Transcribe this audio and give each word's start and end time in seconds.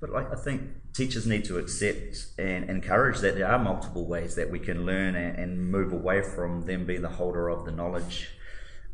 but 0.00 0.10
like 0.10 0.32
I 0.32 0.36
think 0.36 0.62
teachers 0.94 1.26
need 1.26 1.44
to 1.44 1.58
accept 1.58 2.26
and 2.38 2.68
encourage 2.70 3.18
that 3.20 3.36
there 3.36 3.46
are 3.46 3.58
multiple 3.58 4.06
ways 4.06 4.34
that 4.36 4.50
we 4.50 4.58
can 4.58 4.86
learn 4.86 5.14
and, 5.14 5.38
and 5.38 5.70
move 5.70 5.92
away 5.92 6.22
from 6.22 6.62
them 6.62 6.86
being 6.86 7.02
the 7.02 7.08
holder 7.08 7.48
of 7.48 7.64
the 7.64 7.72
knowledge. 7.72 8.30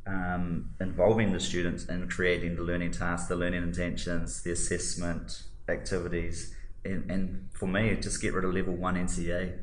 Um, 0.08 0.70
involving 0.80 1.32
the 1.32 1.40
students 1.40 1.86
in 1.86 2.08
creating 2.08 2.54
the 2.54 2.62
learning 2.62 2.92
tasks, 2.92 3.28
the 3.28 3.34
learning 3.34 3.64
intentions, 3.64 4.40
the 4.42 4.52
assessment 4.52 5.42
activities, 5.68 6.54
and, 6.84 7.10
and 7.10 7.48
for 7.52 7.66
me, 7.66 7.96
just 7.96 8.22
get 8.22 8.32
rid 8.32 8.44
of 8.44 8.54
level 8.54 8.74
one 8.74 8.94
NCEA. 8.94 9.58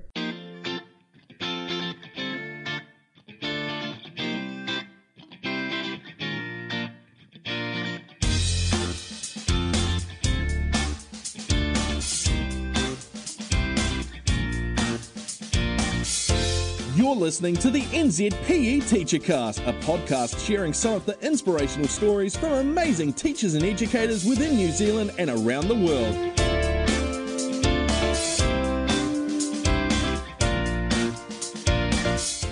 Listening 17.24 17.56
to 17.56 17.70
the 17.70 17.84
NZPE 17.84 18.90
Teacher 18.90 19.18
Cast, 19.18 19.60
a 19.60 19.72
podcast 19.86 20.46
sharing 20.46 20.74
some 20.74 20.96
of 20.96 21.06
the 21.06 21.18
inspirational 21.26 21.88
stories 21.88 22.36
from 22.36 22.52
amazing 22.52 23.14
teachers 23.14 23.54
and 23.54 23.64
educators 23.64 24.26
within 24.26 24.58
New 24.58 24.72
Zealand 24.72 25.14
and 25.18 25.30
around 25.30 25.70
the 25.70 25.76
world. 25.76 26.43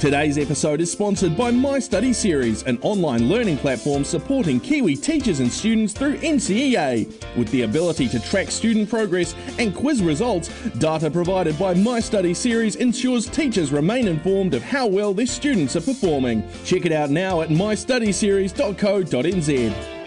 Today's 0.01 0.37
episode 0.39 0.81
is 0.81 0.91
sponsored 0.91 1.37
by 1.37 1.51
My 1.51 1.77
Study 1.77 2.11
Series, 2.11 2.63
an 2.63 2.79
online 2.81 3.29
learning 3.29 3.59
platform 3.59 4.03
supporting 4.03 4.59
Kiwi 4.59 4.95
teachers 4.95 5.41
and 5.41 5.51
students 5.51 5.93
through 5.93 6.17
NCEA. 6.17 7.37
With 7.37 7.51
the 7.51 7.61
ability 7.61 8.09
to 8.09 8.19
track 8.19 8.49
student 8.49 8.89
progress 8.89 9.35
and 9.59 9.75
quiz 9.75 10.01
results, 10.01 10.49
data 10.79 11.11
provided 11.11 11.59
by 11.59 11.75
My 11.75 11.99
Study 11.99 12.33
Series 12.33 12.77
ensures 12.77 13.29
teachers 13.29 13.71
remain 13.71 14.07
informed 14.07 14.55
of 14.55 14.63
how 14.63 14.87
well 14.87 15.13
their 15.13 15.27
students 15.27 15.75
are 15.75 15.81
performing. 15.81 16.49
Check 16.65 16.87
it 16.87 16.91
out 16.91 17.11
now 17.11 17.41
at 17.41 17.49
mystudyseries.co.nz. 17.49 20.01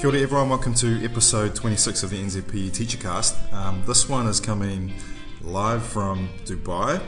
Kia 0.00 0.08
ora 0.08 0.20
everyone, 0.20 0.48
welcome 0.48 0.74
to 0.74 1.04
episode 1.04 1.56
26 1.56 2.04
of 2.04 2.10
the 2.10 2.22
NZPE 2.22 2.70
Teachercast. 2.70 3.52
Um, 3.52 3.82
this 3.84 4.08
one 4.08 4.28
is 4.28 4.38
coming 4.38 4.94
live 5.42 5.82
from 5.82 6.28
Dubai, 6.44 7.00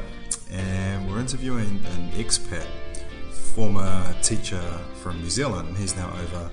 and 0.50 1.08
we're 1.08 1.20
interviewing 1.20 1.80
an 1.94 2.10
expat, 2.12 2.66
former 3.54 4.14
teacher 4.22 4.62
from 5.02 5.20
New 5.20 5.30
Zealand. 5.30 5.76
He's 5.76 5.94
now 5.96 6.10
over 6.22 6.50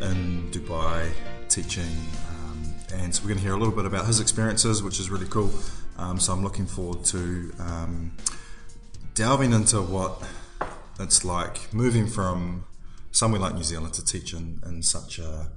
in 0.00 0.50
Dubai 0.50 1.10
teaching, 1.48 1.96
um, 2.30 2.74
and 2.94 3.14
so 3.14 3.22
we're 3.22 3.28
going 3.28 3.38
to 3.38 3.44
hear 3.44 3.54
a 3.54 3.58
little 3.58 3.74
bit 3.74 3.86
about 3.86 4.06
his 4.06 4.20
experiences, 4.20 4.82
which 4.82 4.98
is 4.98 5.10
really 5.10 5.28
cool. 5.28 5.50
Um, 5.98 6.18
so 6.18 6.32
I'm 6.32 6.42
looking 6.42 6.66
forward 6.66 7.04
to 7.06 7.52
um, 7.58 8.16
delving 9.14 9.52
into 9.52 9.80
what 9.80 10.22
it's 10.98 11.24
like 11.24 11.72
moving 11.72 12.06
from 12.06 12.64
somewhere 13.12 13.40
like 13.40 13.54
New 13.54 13.62
Zealand 13.62 13.94
to 13.94 14.04
teach 14.04 14.32
in, 14.32 14.60
in 14.66 14.82
such 14.82 15.18
a 15.18 15.50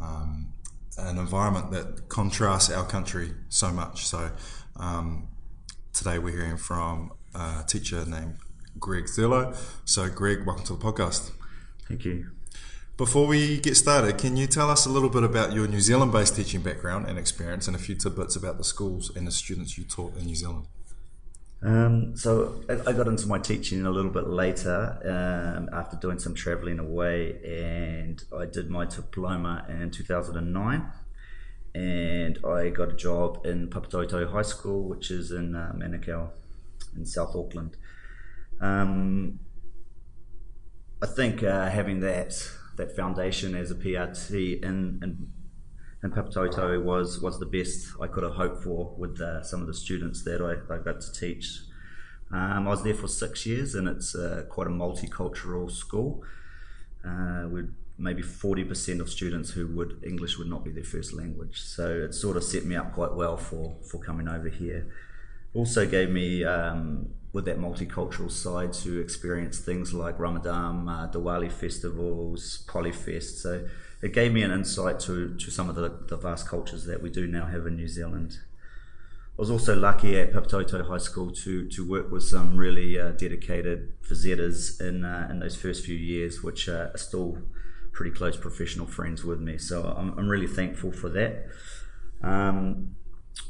um, 0.00 0.52
an 0.98 1.18
environment 1.18 1.70
that 1.70 2.08
contrasts 2.08 2.70
our 2.70 2.84
country 2.84 3.32
so 3.48 3.70
much. 3.70 4.06
So 4.06 4.30
um, 4.80 5.28
today 5.92 6.18
we're 6.18 6.36
hearing 6.36 6.56
from 6.56 7.12
a 7.34 7.62
teacher 7.66 8.04
named 8.06 8.38
Greg 8.78 9.04
Thurlow. 9.04 9.54
So, 9.84 10.08
Greg, 10.08 10.46
welcome 10.46 10.64
to 10.64 10.74
the 10.74 10.78
podcast. 10.78 11.30
Thank 11.86 12.04
you. 12.04 12.30
Before 12.96 13.26
we 13.26 13.58
get 13.58 13.76
started, 13.76 14.18
can 14.18 14.36
you 14.36 14.46
tell 14.46 14.70
us 14.70 14.86
a 14.86 14.90
little 14.90 15.08
bit 15.08 15.22
about 15.22 15.52
your 15.52 15.66
New 15.66 15.80
Zealand 15.80 16.12
based 16.12 16.36
teaching 16.36 16.60
background 16.60 17.06
and 17.06 17.18
experience 17.18 17.66
and 17.66 17.76
a 17.76 17.78
few 17.78 17.94
tidbits 17.94 18.36
about 18.36 18.58
the 18.58 18.64
schools 18.64 19.14
and 19.14 19.26
the 19.26 19.30
students 19.30 19.78
you 19.78 19.84
taught 19.84 20.16
in 20.16 20.26
New 20.26 20.34
Zealand? 20.34 20.66
Um, 21.62 22.16
so 22.16 22.62
I, 22.68 22.92
got 22.92 23.06
into 23.06 23.26
my 23.26 23.38
teaching 23.38 23.84
a 23.84 23.90
little 23.90 24.10
bit 24.10 24.26
later 24.26 24.98
um, 25.04 25.68
after 25.78 25.96
doing 25.96 26.18
some 26.18 26.34
travelling 26.34 26.78
away, 26.78 27.38
and 27.44 28.22
I 28.34 28.46
did 28.46 28.70
my 28.70 28.86
diploma 28.86 29.66
in 29.68 29.90
2009 29.90 30.90
and 31.74 32.38
I 32.44 32.70
got 32.70 32.92
a 32.92 32.96
job 32.96 33.46
in 33.46 33.68
Papatoetoe 33.68 34.30
High 34.32 34.42
School, 34.42 34.88
which 34.88 35.10
is 35.10 35.30
in 35.30 35.54
uh, 35.54 35.72
Manukau 35.76 36.30
in 36.96 37.06
South 37.06 37.34
Auckland. 37.36 37.76
Um, 38.60 39.38
I 41.02 41.06
think 41.06 41.42
uh, 41.42 41.70
having 41.70 42.00
that 42.00 42.34
that 42.76 42.96
foundation 42.96 43.54
as 43.54 43.70
a 43.70 43.74
PRT 43.74 44.62
in, 44.62 45.00
in, 45.02 46.10
Papatoetoe 46.10 46.82
was 46.82 47.20
was 47.20 47.38
the 47.38 47.46
best 47.46 47.88
I 48.00 48.06
could 48.06 48.22
have 48.22 48.34
hoped 48.34 48.64
for 48.64 48.94
with 48.98 49.20
uh, 49.20 49.42
some 49.42 49.60
of 49.60 49.66
the 49.66 49.74
students 49.74 50.24
that 50.24 50.40
I, 50.40 50.74
I 50.74 50.78
got 50.78 51.00
to 51.00 51.12
teach. 51.12 51.60
Um, 52.32 52.66
I 52.66 52.70
was 52.70 52.82
there 52.82 52.94
for 52.94 53.08
six 53.08 53.44
years, 53.44 53.74
and 53.74 53.88
it's 53.88 54.14
uh, 54.14 54.44
quite 54.48 54.66
a 54.66 54.70
multicultural 54.70 55.70
school. 55.70 56.22
Uh, 57.04 57.48
we 57.50 57.62
maybe 58.00 58.22
40% 58.22 59.00
of 59.00 59.10
students 59.10 59.50
who 59.50 59.66
would 59.68 60.02
English 60.02 60.38
would 60.38 60.48
not 60.48 60.64
be 60.64 60.70
their 60.70 60.84
first 60.84 61.12
language. 61.12 61.60
So 61.60 61.90
it 61.90 62.14
sort 62.14 62.36
of 62.36 62.42
set 62.42 62.64
me 62.64 62.74
up 62.74 62.94
quite 62.94 63.14
well 63.14 63.36
for, 63.36 63.76
for 63.88 63.98
coming 63.98 64.26
over 64.26 64.48
here. 64.48 64.88
Also 65.52 65.86
gave 65.86 66.10
me, 66.10 66.42
um, 66.44 67.10
with 67.32 67.44
that 67.44 67.58
multicultural 67.58 68.30
side, 68.30 68.72
to 68.72 69.00
experience 69.00 69.58
things 69.58 69.92
like 69.92 70.18
Ramadan, 70.18 70.88
uh, 70.88 71.10
Diwali 71.12 71.52
festivals, 71.52 72.64
Polyfest. 72.68 73.42
So 73.42 73.68
it 74.02 74.14
gave 74.14 74.32
me 74.32 74.42
an 74.42 74.50
insight 74.50 74.98
to, 75.00 75.34
to 75.36 75.50
some 75.50 75.68
of 75.68 75.76
the, 75.76 76.00
the 76.08 76.16
vast 76.16 76.48
cultures 76.48 76.86
that 76.86 77.02
we 77.02 77.10
do 77.10 77.26
now 77.26 77.46
have 77.46 77.66
in 77.66 77.76
New 77.76 77.88
Zealand. 77.88 78.38
I 79.38 79.42
was 79.42 79.50
also 79.50 79.74
lucky 79.74 80.18
at 80.18 80.32
Papatoetoe 80.32 80.86
High 80.86 80.98
School 80.98 81.30
to 81.30 81.66
to 81.68 81.88
work 81.88 82.10
with 82.12 82.24
some 82.24 82.58
really 82.58 83.00
uh, 83.00 83.12
dedicated 83.12 83.98
gazettas 84.02 84.78
in 84.82 85.02
uh, 85.02 85.28
in 85.30 85.38
those 85.38 85.56
first 85.56 85.82
few 85.82 85.96
years, 85.96 86.42
which 86.42 86.68
uh, 86.68 86.90
are 86.92 86.98
still 86.98 87.38
pretty 88.00 88.16
close 88.16 88.34
professional 88.34 88.86
friends 88.86 89.24
with 89.24 89.40
me. 89.40 89.58
So 89.58 89.94
I'm, 89.94 90.18
I'm 90.18 90.26
really 90.26 90.46
thankful 90.46 90.90
for 90.90 91.10
that. 91.10 91.44
Um, 92.22 92.96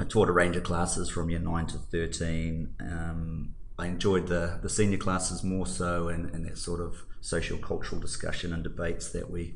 I 0.01 0.03
taught 0.03 0.29
a 0.29 0.33
range 0.33 0.57
of 0.57 0.65
classes 0.65 1.09
from 1.09 1.31
year 1.31 1.39
9 1.39 1.67
to 1.69 1.79
13. 1.79 2.75
Um, 2.81 3.55
I 3.79 3.87
enjoyed 3.87 4.27
the, 4.27 4.59
the 4.61 4.69
senior 4.69 4.99
classes 4.99 5.45
more 5.45 5.69
so 5.69 6.09
and, 6.09 6.35
and 6.35 6.45
that 6.47 6.59
sort 6.59 6.81
of 6.81 7.05
social 7.21 7.59
cultural 7.59 8.01
discussion 8.01 8.53
and 8.53 8.65
debates 8.65 9.13
that 9.13 9.31
we 9.31 9.55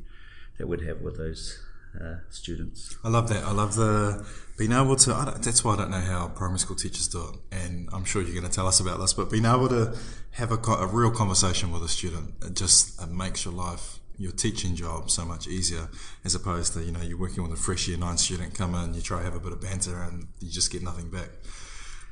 that 0.57 0.69
we'd 0.69 0.83
have 0.83 1.01
with 1.01 1.17
those 1.17 1.61
uh, 2.01 2.19
students. 2.29 2.97
I 3.03 3.09
love 3.09 3.27
that. 3.27 3.43
I 3.43 3.51
love 3.51 3.75
the 3.75 4.25
being 4.57 4.71
able 4.71 4.95
to. 4.95 5.11
that's 5.41 5.65
why 5.65 5.73
I 5.73 5.75
don't 5.75 5.91
know 5.91 5.99
how 5.99 6.29
primary 6.29 6.59
school 6.59 6.77
teachers 6.77 7.09
do 7.09 7.21
it, 7.33 7.57
and 7.57 7.89
I'm 7.91 8.05
sure 8.05 8.21
you're 8.21 8.39
going 8.39 8.49
to 8.49 8.55
tell 8.55 8.67
us 8.67 8.79
about 8.79 9.01
this. 9.01 9.11
But 9.11 9.29
being 9.29 9.43
able 9.43 9.67
to 9.67 9.97
have 10.31 10.53
a, 10.53 10.71
a 10.71 10.87
real 10.87 11.11
conversation 11.11 11.73
with 11.73 11.83
a 11.83 11.89
student, 11.89 12.35
it 12.41 12.55
just 12.55 13.01
it 13.01 13.09
makes 13.09 13.43
your 13.43 13.53
life 13.53 13.99
your 14.17 14.31
teaching 14.31 14.75
job 14.75 15.09
so 15.09 15.25
much 15.25 15.47
easier 15.47 15.87
as 16.23 16.35
opposed 16.35 16.73
to 16.73 16.83
you 16.83 16.91
know 16.91 17.01
you're 17.01 17.17
working 17.17 17.43
with 17.43 17.51
a 17.51 17.61
fresh 17.61 17.87
year 17.87 17.97
nine 17.97 18.17
student 18.17 18.53
come 18.53 18.73
in 18.75 18.93
you 18.93 19.01
try 19.01 19.19
to 19.19 19.23
have 19.23 19.35
a 19.35 19.39
bit 19.39 19.51
of 19.51 19.61
banter 19.61 20.01
and 20.01 20.27
you 20.39 20.49
just 20.49 20.71
get 20.71 20.81
nothing 20.81 21.09
back 21.09 21.29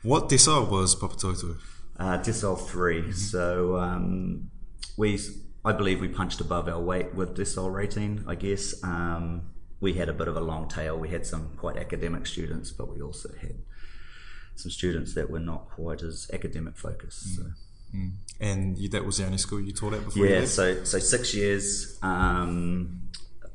what 0.01 0.27
decile 0.27 0.69
was 0.69 0.95
Papatoetoe? 0.95 1.57
Uh, 1.97 2.17
decile 2.17 2.59
3 2.59 3.01
mm-hmm. 3.01 3.11
so 3.11 3.77
um, 3.77 4.49
we 4.97 5.19
I 5.65 5.71
believe 5.71 6.01
we 6.01 6.09
punched 6.09 6.41
above 6.41 6.67
our 6.67 6.81
weight 6.81 7.15
with 7.15 7.37
decile 7.37 7.73
rating 7.73 8.23
I 8.27 8.35
guess 8.35 8.83
um, 8.83 9.43
we 9.79 9.93
had 9.93 10.09
a 10.09 10.13
bit 10.13 10.27
of 10.27 10.35
a 10.35 10.41
long 10.41 10.67
tail 10.67 10.97
we 10.97 11.09
had 11.09 11.25
some 11.25 11.51
quite 11.57 11.77
academic 11.77 12.27
students 12.27 12.71
but 12.71 12.93
we 12.93 13.01
also 13.01 13.29
had 13.41 13.55
some 14.55 14.71
students 14.71 15.15
that 15.15 15.29
were 15.29 15.39
not 15.39 15.69
quite 15.69 16.01
as 16.01 16.29
academic 16.33 16.77
focused 16.77 17.27
mm. 17.27 17.35
so. 17.35 17.43
Mm. 17.95 18.11
And 18.39 18.77
you, 18.77 18.89
that 18.89 19.05
was 19.05 19.17
the 19.17 19.25
only 19.25 19.37
school 19.37 19.61
you 19.61 19.71
taught 19.71 19.93
at 19.93 20.03
before? 20.03 20.25
Yeah, 20.25 20.45
so 20.45 20.83
so 20.83 20.99
six 20.99 21.33
years. 21.33 21.97
Um, 22.01 22.99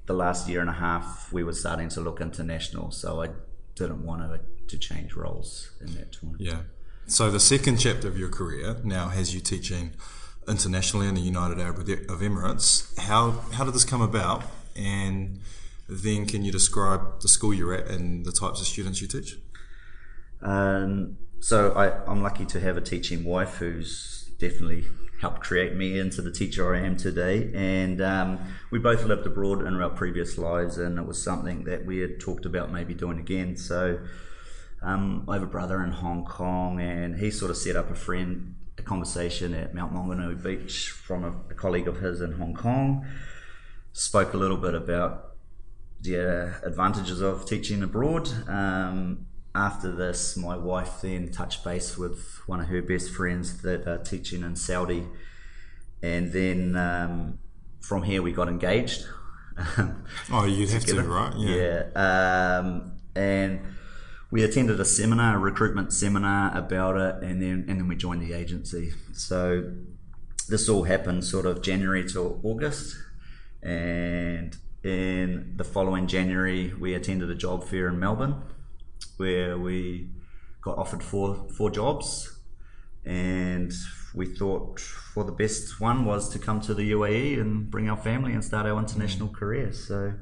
the 0.06 0.14
last 0.14 0.48
year 0.48 0.60
and 0.60 0.70
a 0.70 0.74
half, 0.74 1.30
we 1.32 1.44
were 1.44 1.52
starting 1.52 1.90
to 1.90 2.00
look 2.00 2.20
international, 2.20 2.90
so 2.90 3.22
I 3.22 3.28
didn't 3.74 4.04
want 4.04 4.22
to 4.22 4.40
to 4.68 4.78
change 4.78 5.14
roles 5.14 5.70
in 5.80 5.94
that 5.94 6.12
time. 6.12 6.36
Yeah. 6.38 6.62
So 7.06 7.30
the 7.30 7.40
second 7.40 7.78
chapter 7.78 8.06
of 8.06 8.18
your 8.18 8.28
career 8.28 8.76
now 8.84 9.08
has 9.08 9.34
you 9.34 9.40
teaching 9.40 9.92
internationally 10.46 11.08
in 11.08 11.14
the 11.14 11.20
United 11.20 11.58
Arab 11.60 11.78
of 11.78 12.20
Emirates. 12.20 12.98
How 12.98 13.30
how 13.52 13.64
did 13.64 13.74
this 13.74 13.84
come 13.84 14.02
about? 14.02 14.42
And 14.76 15.40
then 15.88 16.26
can 16.26 16.44
you 16.44 16.52
describe 16.52 17.20
the 17.20 17.28
school 17.28 17.52
you're 17.54 17.74
at 17.74 17.88
and 17.88 18.24
the 18.24 18.32
types 18.32 18.60
of 18.60 18.66
students 18.66 19.00
you 19.00 19.08
teach? 19.08 19.38
Um, 20.42 21.16
so 21.40 21.72
I, 21.72 22.04
I'm 22.10 22.22
lucky 22.22 22.44
to 22.46 22.60
have 22.60 22.76
a 22.76 22.80
teaching 22.80 23.24
wife 23.24 23.56
who's 23.56 24.17
definitely 24.38 24.84
helped 25.20 25.40
create 25.40 25.74
me 25.74 25.98
into 25.98 26.22
the 26.22 26.30
teacher 26.30 26.74
I 26.74 26.80
am 26.80 26.96
today. 26.96 27.50
And 27.54 28.00
um, 28.00 28.38
we 28.70 28.78
both 28.78 29.04
lived 29.04 29.26
abroad 29.26 29.66
in 29.66 29.74
our 29.80 29.90
previous 29.90 30.38
lives, 30.38 30.78
and 30.78 30.98
it 30.98 31.06
was 31.06 31.22
something 31.22 31.64
that 31.64 31.84
we 31.84 31.98
had 31.98 32.20
talked 32.20 32.46
about 32.46 32.72
maybe 32.72 32.94
doing 32.94 33.18
again. 33.18 33.56
So 33.56 33.98
um, 34.82 35.24
I 35.28 35.34
have 35.34 35.42
a 35.42 35.46
brother 35.46 35.82
in 35.82 35.90
Hong 35.90 36.24
Kong, 36.24 36.80
and 36.80 37.18
he 37.18 37.30
sort 37.30 37.50
of 37.50 37.56
set 37.56 37.76
up 37.76 37.90
a 37.90 37.94
friend 37.94 38.54
a 38.78 38.82
conversation 38.82 39.54
at 39.54 39.74
Mount 39.74 39.92
Maunganui 39.92 40.40
Beach 40.40 40.90
from 40.90 41.24
a, 41.24 41.30
a 41.50 41.54
colleague 41.54 41.88
of 41.88 41.98
his 41.98 42.20
in 42.20 42.32
Hong 42.32 42.54
Kong. 42.54 43.04
Spoke 43.92 44.34
a 44.34 44.36
little 44.36 44.56
bit 44.56 44.74
about 44.74 45.34
yeah, 46.02 46.54
advantages 46.64 47.20
of 47.20 47.44
teaching 47.44 47.82
abroad. 47.82 48.30
Um, 48.48 49.26
after 49.58 49.90
this, 49.90 50.36
my 50.36 50.56
wife 50.56 51.00
then 51.02 51.30
touched 51.30 51.64
base 51.64 51.98
with 51.98 52.40
one 52.46 52.60
of 52.60 52.68
her 52.68 52.80
best 52.80 53.10
friends 53.10 53.62
that 53.62 53.86
are 53.88 53.98
teaching 53.98 54.42
in 54.42 54.54
Saudi, 54.54 55.06
and 56.00 56.32
then 56.32 56.76
um, 56.76 57.38
from 57.80 58.04
here 58.04 58.22
we 58.22 58.32
got 58.32 58.48
engaged. 58.48 59.04
oh, 60.32 60.44
you'd 60.44 60.70
have 60.70 60.84
to, 60.84 61.02
right? 61.02 61.34
Yeah. 61.36 61.82
yeah. 61.92 62.58
Um, 62.60 62.92
and 63.16 63.60
we 64.30 64.44
attended 64.44 64.78
a 64.78 64.84
seminar, 64.84 65.36
a 65.36 65.38
recruitment 65.40 65.92
seminar 65.92 66.56
about 66.56 66.96
it, 66.96 67.24
and 67.24 67.42
then 67.42 67.64
and 67.68 67.80
then 67.80 67.88
we 67.88 67.96
joined 67.96 68.22
the 68.22 68.34
agency. 68.34 68.92
So 69.12 69.72
this 70.48 70.68
all 70.68 70.84
happened 70.84 71.24
sort 71.24 71.46
of 71.46 71.62
January 71.62 72.08
to 72.10 72.40
August, 72.44 72.96
and 73.60 74.56
in 74.84 75.54
the 75.56 75.64
following 75.64 76.06
January 76.06 76.72
we 76.78 76.94
attended 76.94 77.28
a 77.28 77.34
job 77.34 77.64
fair 77.64 77.88
in 77.88 77.98
Melbourne, 77.98 78.36
where 79.16 79.58
we 79.58 80.10
got 80.60 80.78
offered 80.78 81.02
four 81.02 81.48
four 81.56 81.70
jobs, 81.70 82.38
and 83.04 83.72
we 84.14 84.26
thought 84.26 84.80
for 84.80 85.24
the 85.24 85.32
best 85.32 85.80
one 85.80 86.04
was 86.04 86.28
to 86.30 86.38
come 86.38 86.60
to 86.62 86.74
the 86.74 86.92
UAE 86.92 87.40
and 87.40 87.70
bring 87.70 87.88
our 87.88 87.96
family 87.96 88.32
and 88.32 88.44
start 88.44 88.66
our 88.66 88.78
international 88.78 89.28
career. 89.28 89.72
So 89.72 90.14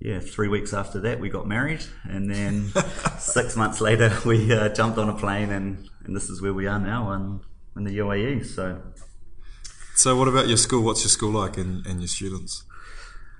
yeah, 0.00 0.20
three 0.20 0.48
weeks 0.48 0.74
after 0.74 1.00
that, 1.00 1.20
we 1.20 1.30
got 1.30 1.46
married, 1.46 1.82
and 2.04 2.30
then 2.30 2.72
six 3.18 3.56
months 3.56 3.80
later, 3.80 4.12
we 4.26 4.52
uh, 4.52 4.68
jumped 4.68 4.98
on 4.98 5.08
a 5.08 5.14
plane, 5.14 5.50
and, 5.50 5.88
and 6.04 6.14
this 6.14 6.28
is 6.28 6.42
where 6.42 6.52
we 6.52 6.66
are 6.66 6.78
now 6.78 7.12
in, 7.12 7.40
in 7.76 7.84
the 7.84 7.98
UAE. 7.98 8.44
So, 8.44 8.82
so 9.94 10.16
what 10.16 10.28
about 10.28 10.46
your 10.48 10.58
school? 10.58 10.82
What's 10.82 11.02
your 11.02 11.08
school 11.08 11.30
like 11.30 11.56
and, 11.56 11.86
and 11.86 12.00
your 12.00 12.08
students? 12.08 12.64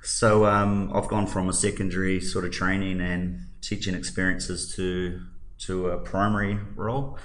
So, 0.04 0.44
um, 0.44 0.92
I've 0.94 1.08
gone 1.08 1.26
from 1.26 1.48
a 1.48 1.52
secondary 1.54 2.20
sort 2.20 2.44
of 2.44 2.52
training 2.52 3.00
and 3.00 3.46
teaching 3.62 3.94
experiences 3.94 4.74
to 4.76 5.20
to 5.60 5.88
a 5.88 5.98
primary 5.98 6.58
role. 6.76 7.18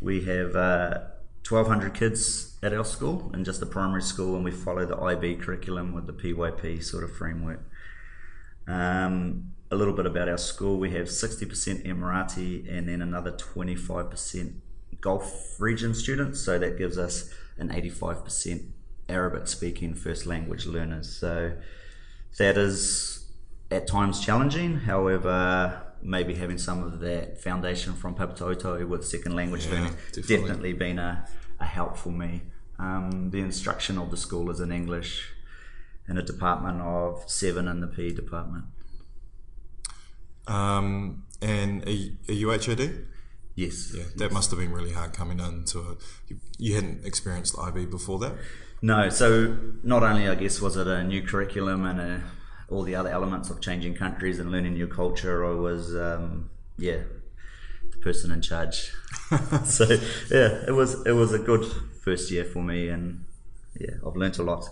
We 0.00 0.24
have 0.24 0.54
uh, 0.54 1.00
1,200 1.48 1.94
kids 1.94 2.56
at 2.62 2.72
our 2.72 2.84
school, 2.84 3.30
in 3.34 3.42
just 3.42 3.58
the 3.58 3.66
primary 3.66 4.02
school, 4.02 4.36
and 4.36 4.44
we 4.44 4.52
follow 4.52 4.86
the 4.86 4.96
IB 4.96 5.36
curriculum 5.36 5.92
with 5.92 6.06
the 6.06 6.12
PYP 6.12 6.84
sort 6.84 7.02
of 7.02 7.12
framework. 7.16 7.68
Um, 8.68 9.52
a 9.72 9.74
little 9.76 9.94
bit 9.94 10.06
about 10.06 10.28
our 10.28 10.38
school. 10.38 10.78
We 10.78 10.92
have 10.92 11.08
60% 11.08 11.84
Emirati 11.84 12.70
and 12.72 12.88
then 12.88 13.02
another 13.02 13.32
25% 13.32 14.54
Gulf 15.00 15.56
region 15.58 15.94
students. 15.94 16.40
So 16.40 16.58
that 16.58 16.78
gives 16.78 16.98
us 16.98 17.34
an 17.58 17.70
85% 17.70 18.70
Arabic 19.08 19.48
speaking 19.48 19.94
first 19.94 20.26
language 20.26 20.66
learners. 20.66 21.08
So 21.10 21.54
that 22.38 22.56
is 22.56 23.26
at 23.70 23.86
times 23.86 24.20
challenging. 24.20 24.76
However, 24.80 25.82
maybe 26.02 26.34
having 26.34 26.58
some 26.58 26.82
of 26.82 27.00
that 27.00 27.40
foundation 27.40 27.94
from 27.94 28.14
Papatoetoe 28.14 28.86
with 28.86 29.06
second 29.06 29.34
language 29.34 29.66
yeah, 29.66 29.72
learning 29.72 29.96
definitely. 30.12 30.36
definitely 30.36 30.72
been 30.72 30.98
a, 30.98 31.26
a 31.60 31.64
help 31.64 31.96
for 31.96 32.10
me. 32.10 32.42
Um, 32.78 33.30
the 33.30 33.38
instruction 33.38 33.98
of 33.98 34.10
the 34.10 34.16
school 34.16 34.50
is 34.50 34.60
in 34.60 34.72
English 34.72 35.28
in 36.08 36.18
a 36.18 36.22
department 36.22 36.80
of 36.80 37.24
seven 37.26 37.68
in 37.68 37.80
the 37.80 37.86
PE 37.86 38.10
department. 38.10 38.64
Um, 40.46 41.24
and 41.40 41.86
are 41.86 41.90
you, 41.90 42.16
are 42.28 42.32
you 42.32 42.50
HOD? 42.50 43.06
Yes. 43.54 43.92
Yeah, 43.94 44.04
that 44.16 44.24
yes. 44.24 44.32
must 44.32 44.50
have 44.50 44.58
been 44.58 44.72
really 44.72 44.92
hard 44.92 45.12
coming 45.12 45.38
into 45.38 45.92
it. 45.92 45.98
You, 46.28 46.36
you 46.58 46.74
hadn't 46.74 47.04
experienced 47.06 47.56
IB 47.58 47.86
before 47.86 48.18
that? 48.20 48.32
No. 48.82 49.08
So 49.08 49.56
not 49.82 50.02
only, 50.02 50.28
I 50.28 50.34
guess, 50.34 50.60
was 50.60 50.76
it 50.76 50.86
a 50.86 51.02
new 51.04 51.22
curriculum 51.22 51.86
and 51.86 52.00
a, 52.00 52.22
all 52.68 52.82
the 52.82 52.96
other 52.96 53.10
elements 53.10 53.48
of 53.48 53.60
changing 53.60 53.94
countries 53.94 54.38
and 54.38 54.50
learning 54.50 54.74
new 54.74 54.88
culture, 54.88 55.46
I 55.46 55.54
was, 55.54 55.94
um, 55.94 56.50
yeah, 56.76 56.98
the 57.90 57.98
person 57.98 58.32
in 58.32 58.42
charge. 58.42 58.92
so 59.64 59.84
yeah, 60.30 60.64
it 60.66 60.74
was 60.74 61.06
it 61.06 61.12
was 61.12 61.32
a 61.32 61.38
good 61.38 61.64
first 62.02 62.30
year 62.30 62.44
for 62.44 62.62
me, 62.62 62.88
and 62.88 63.24
yeah, 63.78 63.94
I've 64.06 64.16
learnt 64.16 64.38
a 64.38 64.42
lot. 64.42 64.68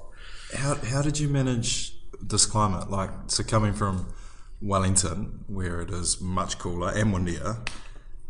How, 0.55 0.75
how 0.75 1.03
did 1.03 1.19
you 1.19 1.29
manage 1.29 1.95
this 2.21 2.47
climate? 2.47 2.91
Like, 2.91 3.11
so 3.29 3.45
coming 3.45 3.73
from 3.73 4.07
Wellington, 4.61 5.45
where 5.47 5.81
it 5.81 5.91
is 5.91 6.21
much 6.21 6.59
cooler, 6.59 6.91
and 6.91 7.13
windier, 7.13 7.59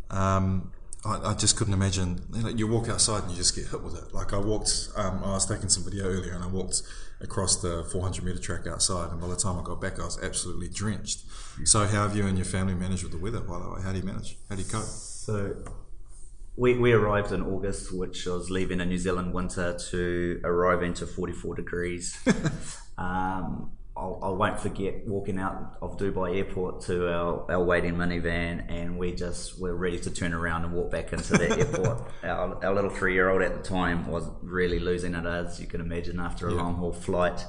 um, 0.09 0.71
I, 1.03 1.31
I, 1.31 1.33
just 1.33 1.57
couldn't 1.57 1.73
imagine. 1.73 2.21
You, 2.33 2.43
know, 2.43 2.49
you, 2.49 2.67
walk 2.67 2.87
outside 2.89 3.23
and 3.23 3.31
you 3.31 3.37
just 3.37 3.55
get 3.55 3.67
hit 3.67 3.81
with 3.81 3.95
it. 3.95 4.13
Like 4.13 4.33
I 4.33 4.37
walked, 4.37 4.89
um, 4.95 5.23
I 5.23 5.31
was 5.31 5.45
taking 5.45 5.69
some 5.69 5.83
video 5.83 6.05
earlier, 6.05 6.33
and 6.33 6.43
I 6.43 6.47
walked 6.47 6.83
across 7.21 7.61
the 7.61 7.83
400 7.91 8.23
meter 8.23 8.39
track 8.39 8.67
outside, 8.67 9.11
and 9.11 9.19
by 9.19 9.27
the 9.27 9.35
time 9.35 9.59
I 9.59 9.63
got 9.63 9.81
back, 9.81 9.99
I 9.99 10.05
was 10.05 10.21
absolutely 10.21 10.69
drenched. 10.69 11.23
So, 11.65 11.79
how 11.85 12.07
have 12.07 12.15
you 12.15 12.27
and 12.27 12.37
your 12.37 12.45
family 12.45 12.75
managed 12.75 13.03
with 13.03 13.11
the 13.11 13.17
weather? 13.17 13.39
By 13.39 13.59
the 13.59 13.69
way, 13.69 13.81
how 13.81 13.91
do 13.91 13.97
you 13.97 14.05
manage? 14.05 14.37
How 14.47 14.55
do 14.55 14.61
you 14.61 14.67
cope? 14.67 14.83
So, 14.83 15.55
we, 16.55 16.77
we 16.77 16.91
arrived 16.91 17.31
in 17.31 17.41
August, 17.41 17.91
which 17.91 18.25
was 18.25 18.49
leaving 18.49 18.81
a 18.81 18.85
New 18.85 18.97
Zealand 18.97 19.33
winter 19.33 19.77
to 19.89 20.41
arriving 20.43 20.93
to 20.95 21.07
44 21.07 21.55
degrees. 21.55 22.17
um, 22.97 23.71
I'll, 24.01 24.19
I 24.23 24.29
will 24.29 24.37
not 24.37 24.59
forget 24.59 25.07
walking 25.07 25.37
out 25.37 25.77
of 25.81 25.97
Dubai 25.97 26.37
airport 26.37 26.81
to 26.83 27.07
our, 27.07 27.51
our 27.51 27.63
waiting 27.63 27.93
minivan, 27.93 28.65
and 28.67 28.97
we 28.97 29.13
just 29.13 29.59
were 29.59 29.75
ready 29.75 29.99
to 29.99 30.09
turn 30.09 30.33
around 30.33 30.65
and 30.65 30.73
walk 30.73 30.89
back 30.89 31.13
into 31.13 31.33
the 31.33 31.59
airport. 31.59 32.11
Our, 32.23 32.63
our 32.63 32.73
little 32.73 32.89
three 32.89 33.13
year 33.13 33.29
old 33.29 33.41
at 33.41 33.55
the 33.55 33.63
time 33.67 34.07
was 34.07 34.27
really 34.41 34.79
losing 34.79 35.15
it, 35.15 35.25
as 35.25 35.59
you 35.59 35.67
can 35.67 35.81
imagine, 35.81 36.19
after 36.19 36.47
a 36.47 36.51
yeah. 36.51 36.61
long 36.61 36.75
haul 36.75 36.93
flight. 36.93 37.45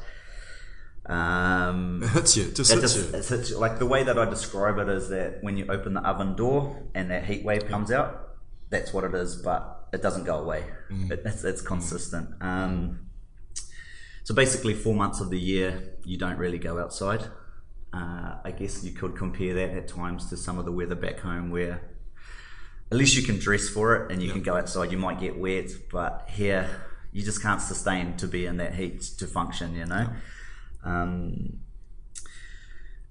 Um, 1.06 2.02
it 2.02 2.10
hits 2.10 2.36
you, 2.36 2.50
just, 2.52 2.72
it 2.72 2.80
hits, 2.80 2.94
just 2.94 3.12
you. 3.12 3.18
It 3.18 3.26
hits 3.26 3.50
you. 3.50 3.58
Like 3.58 3.78
the 3.78 3.86
way 3.86 4.02
that 4.02 4.18
I 4.18 4.24
describe 4.24 4.78
it 4.78 4.88
is 4.88 5.08
that 5.08 5.42
when 5.42 5.56
you 5.56 5.66
open 5.68 5.94
the 5.94 6.00
oven 6.00 6.36
door 6.36 6.82
and 6.94 7.10
that 7.10 7.24
heat 7.24 7.44
wave 7.44 7.66
comes 7.66 7.90
out, 7.90 8.30
that's 8.70 8.92
what 8.92 9.04
it 9.04 9.14
is, 9.14 9.36
but 9.36 9.88
it 9.92 10.02
doesn't 10.02 10.24
go 10.24 10.38
away. 10.38 10.64
Mm. 10.90 11.10
It, 11.10 11.22
it's, 11.24 11.44
it's, 11.44 11.60
consistent. 11.60 12.30
Um, 12.40 13.00
so 14.24 14.34
basically, 14.34 14.74
four 14.74 14.94
months 14.94 15.20
of 15.20 15.30
the 15.30 15.38
year, 15.38 15.94
you 16.04 16.16
don't 16.16 16.38
really 16.38 16.58
go 16.58 16.78
outside. 16.78 17.24
Uh, 17.92 18.36
I 18.44 18.52
guess 18.56 18.84
you 18.84 18.92
could 18.92 19.16
compare 19.16 19.54
that 19.54 19.70
at 19.70 19.88
times 19.88 20.30
to 20.30 20.36
some 20.36 20.58
of 20.58 20.64
the 20.64 20.72
weather 20.72 20.94
back 20.94 21.20
home 21.20 21.50
where 21.50 21.82
at 22.90 22.96
least 22.96 23.16
you 23.16 23.22
can 23.22 23.38
dress 23.38 23.68
for 23.68 23.96
it 23.96 24.12
and 24.12 24.22
you 24.22 24.30
can 24.30 24.42
go 24.42 24.56
outside. 24.56 24.92
You 24.92 24.98
might 24.98 25.20
get 25.20 25.38
wet, 25.38 25.70
but 25.90 26.28
here 26.30 26.68
you 27.12 27.22
just 27.22 27.42
can't 27.42 27.60
sustain 27.60 28.16
to 28.16 28.26
be 28.26 28.46
in 28.46 28.56
that 28.58 28.74
heat 28.74 29.02
to 29.18 29.26
function, 29.26 29.74
you 29.74 29.86
know? 29.86 30.08
Um, 30.84 31.60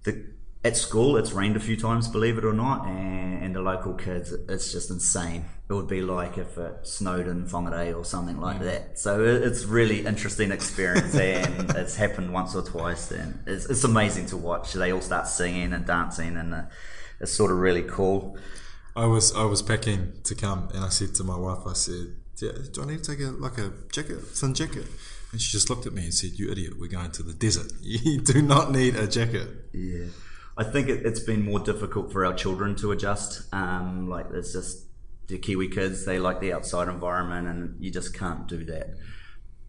the 0.03 0.25
at 0.63 0.77
school, 0.77 1.17
it's 1.17 1.31
rained 1.31 1.55
a 1.55 1.59
few 1.59 1.75
times, 1.75 2.07
believe 2.07 2.37
it 2.37 2.45
or 2.45 2.53
not, 2.53 2.85
and, 2.85 3.20
the 3.53 3.61
local 3.61 3.93
kids, 3.93 4.31
it's 4.31 4.71
just 4.71 4.89
insane. 4.89 5.45
It 5.69 5.73
would 5.73 5.87
be 5.87 6.01
like 6.01 6.37
if 6.37 6.57
it 6.57 6.85
snowed 6.85 7.27
in 7.27 7.45
Whangarei 7.45 7.95
or 7.95 8.03
something 8.03 8.39
like 8.39 8.57
mm. 8.57 8.65
that. 8.65 8.99
So 8.99 9.23
it's 9.23 9.65
really 9.65 10.05
interesting 10.05 10.51
experience, 10.51 11.15
and 11.15 11.69
it's 11.71 11.95
happened 11.95 12.33
once 12.33 12.55
or 12.55 12.61
twice, 12.61 13.11
and 13.11 13.39
it's, 13.47 13.65
it's 13.65 13.83
amazing 13.83 14.25
to 14.27 14.37
watch. 14.37 14.73
They 14.73 14.91
all 14.91 15.01
start 15.01 15.27
singing 15.27 15.73
and 15.73 15.85
dancing, 15.85 16.37
and 16.37 16.53
uh, 16.53 16.63
it's 17.19 17.31
sort 17.31 17.51
of 17.51 17.57
really 17.57 17.83
cool. 17.83 18.37
I 18.95 19.05
was 19.05 19.33
I 19.35 19.45
was 19.45 19.61
packing 19.61 20.13
to 20.23 20.35
come, 20.35 20.69
and 20.73 20.83
I 20.83 20.89
said 20.89 21.15
to 21.15 21.23
my 21.23 21.37
wife, 21.37 21.59
I 21.65 21.73
said, 21.73 22.15
yeah, 22.41 22.51
"Do 22.71 22.83
I 22.83 22.85
need 22.85 23.03
to 23.03 23.15
take 23.15 23.25
a 23.25 23.31
like 23.31 23.57
a 23.57 23.71
jacket, 23.91 24.35
sun 24.35 24.53
jacket?" 24.53 24.85
And 25.31 25.39
she 25.39 25.51
just 25.51 25.69
looked 25.69 25.85
at 25.85 25.93
me 25.93 26.03
and 26.03 26.13
said, 26.13 26.31
"You 26.31 26.51
idiot! 26.51 26.73
We're 26.77 26.87
going 26.87 27.11
to 27.11 27.23
the 27.23 27.33
desert. 27.33 27.71
You 27.81 28.19
do 28.19 28.41
not 28.41 28.71
need 28.71 28.95
a 28.95 29.07
jacket." 29.07 29.47
Yeah. 29.71 30.07
I 30.61 30.63
think 30.63 30.89
it, 30.89 31.03
has 31.03 31.19
been 31.19 31.43
more 31.43 31.59
difficult 31.59 32.11
for 32.11 32.23
our 32.23 32.35
children 32.35 32.75
to 32.75 32.91
adjust. 32.91 33.51
Um, 33.51 34.07
like 34.07 34.27
it's 34.31 34.53
just 34.53 34.85
the 35.25 35.39
Kiwi 35.39 35.69
kids; 35.69 36.05
they 36.05 36.19
like 36.19 36.39
the 36.39 36.53
outside 36.53 36.87
environment, 36.87 37.47
and 37.47 37.83
you 37.83 37.89
just 37.89 38.13
can't 38.13 38.47
do 38.47 38.63
that. 38.65 38.91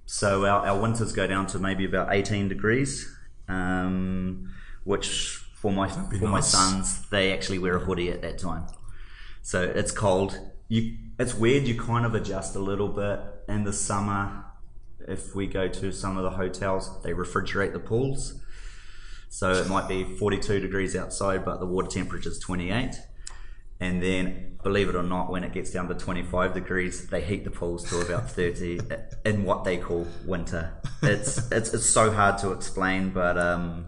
So 0.05 0.45
our, 0.45 0.67
our 0.67 0.79
winters 0.79 1.13
go 1.13 1.27
down 1.27 1.47
to 1.47 1.59
maybe 1.59 1.87
about 1.87 2.13
18 2.13 2.49
degrees, 2.49 3.11
um, 3.49 4.53
which 4.85 5.09
for 5.55 5.73
my 5.73 5.89
for 5.89 6.13
nice. 6.13 6.21
my 6.21 6.41
sons, 6.41 7.09
they 7.09 7.33
actually 7.33 7.59
wear 7.59 7.77
a 7.77 7.81
hoodie 7.81 8.11
at 8.11 8.21
that 8.21 8.39
time. 8.39 8.67
So 9.41 9.63
it's 9.63 9.93
cold. 9.93 10.39
You, 10.69 10.99
it's 11.19 11.33
weird. 11.35 11.67
You 11.67 11.81
kind 11.81 12.05
of 12.05 12.15
adjust 12.15 12.55
a 12.55 12.61
little 12.61 12.89
bit 12.89 13.19
in 13.49 13.65
the 13.65 13.73
summer. 13.73 14.45
If 15.09 15.35
we 15.35 15.47
go 15.47 15.69
to 15.69 15.91
some 15.91 16.19
of 16.19 16.23
the 16.23 16.33
hotels, 16.33 17.03
they 17.03 17.13
refrigerate 17.13 17.73
the 17.73 17.81
pools. 17.81 18.42
So 19.33 19.51
it 19.53 19.67
might 19.67 19.89
be 19.89 20.05
42 20.05 20.61
degrees 20.61 20.95
outside, 20.95 21.43
but 21.43 21.59
the 21.59 21.65
water 21.65 21.89
temperature 21.89 22.29
is 22.29 22.39
28. 22.39 23.01
And 23.81 24.03
then, 24.03 24.59
believe 24.62 24.91
it 24.91 24.95
or 24.95 25.03
not, 25.03 25.31
when 25.31 25.43
it 25.43 25.55
gets 25.55 25.71
down 25.71 25.89
to 25.89 25.95
25 25.95 26.53
degrees, 26.53 27.07
they 27.07 27.23
heat 27.23 27.45
the 27.45 27.51
pools 27.51 27.89
to 27.89 28.03
about 28.03 28.31
30 28.31 28.81
in 29.25 29.45
what 29.45 29.65
they 29.65 29.79
call 29.79 30.07
winter. 30.27 30.75
It's 31.03 31.51
it's, 31.51 31.73
it's 31.73 31.89
so 31.89 32.12
hard 32.12 32.37
to 32.39 32.53
explain, 32.53 33.09
but 33.09 33.39
um, 33.39 33.87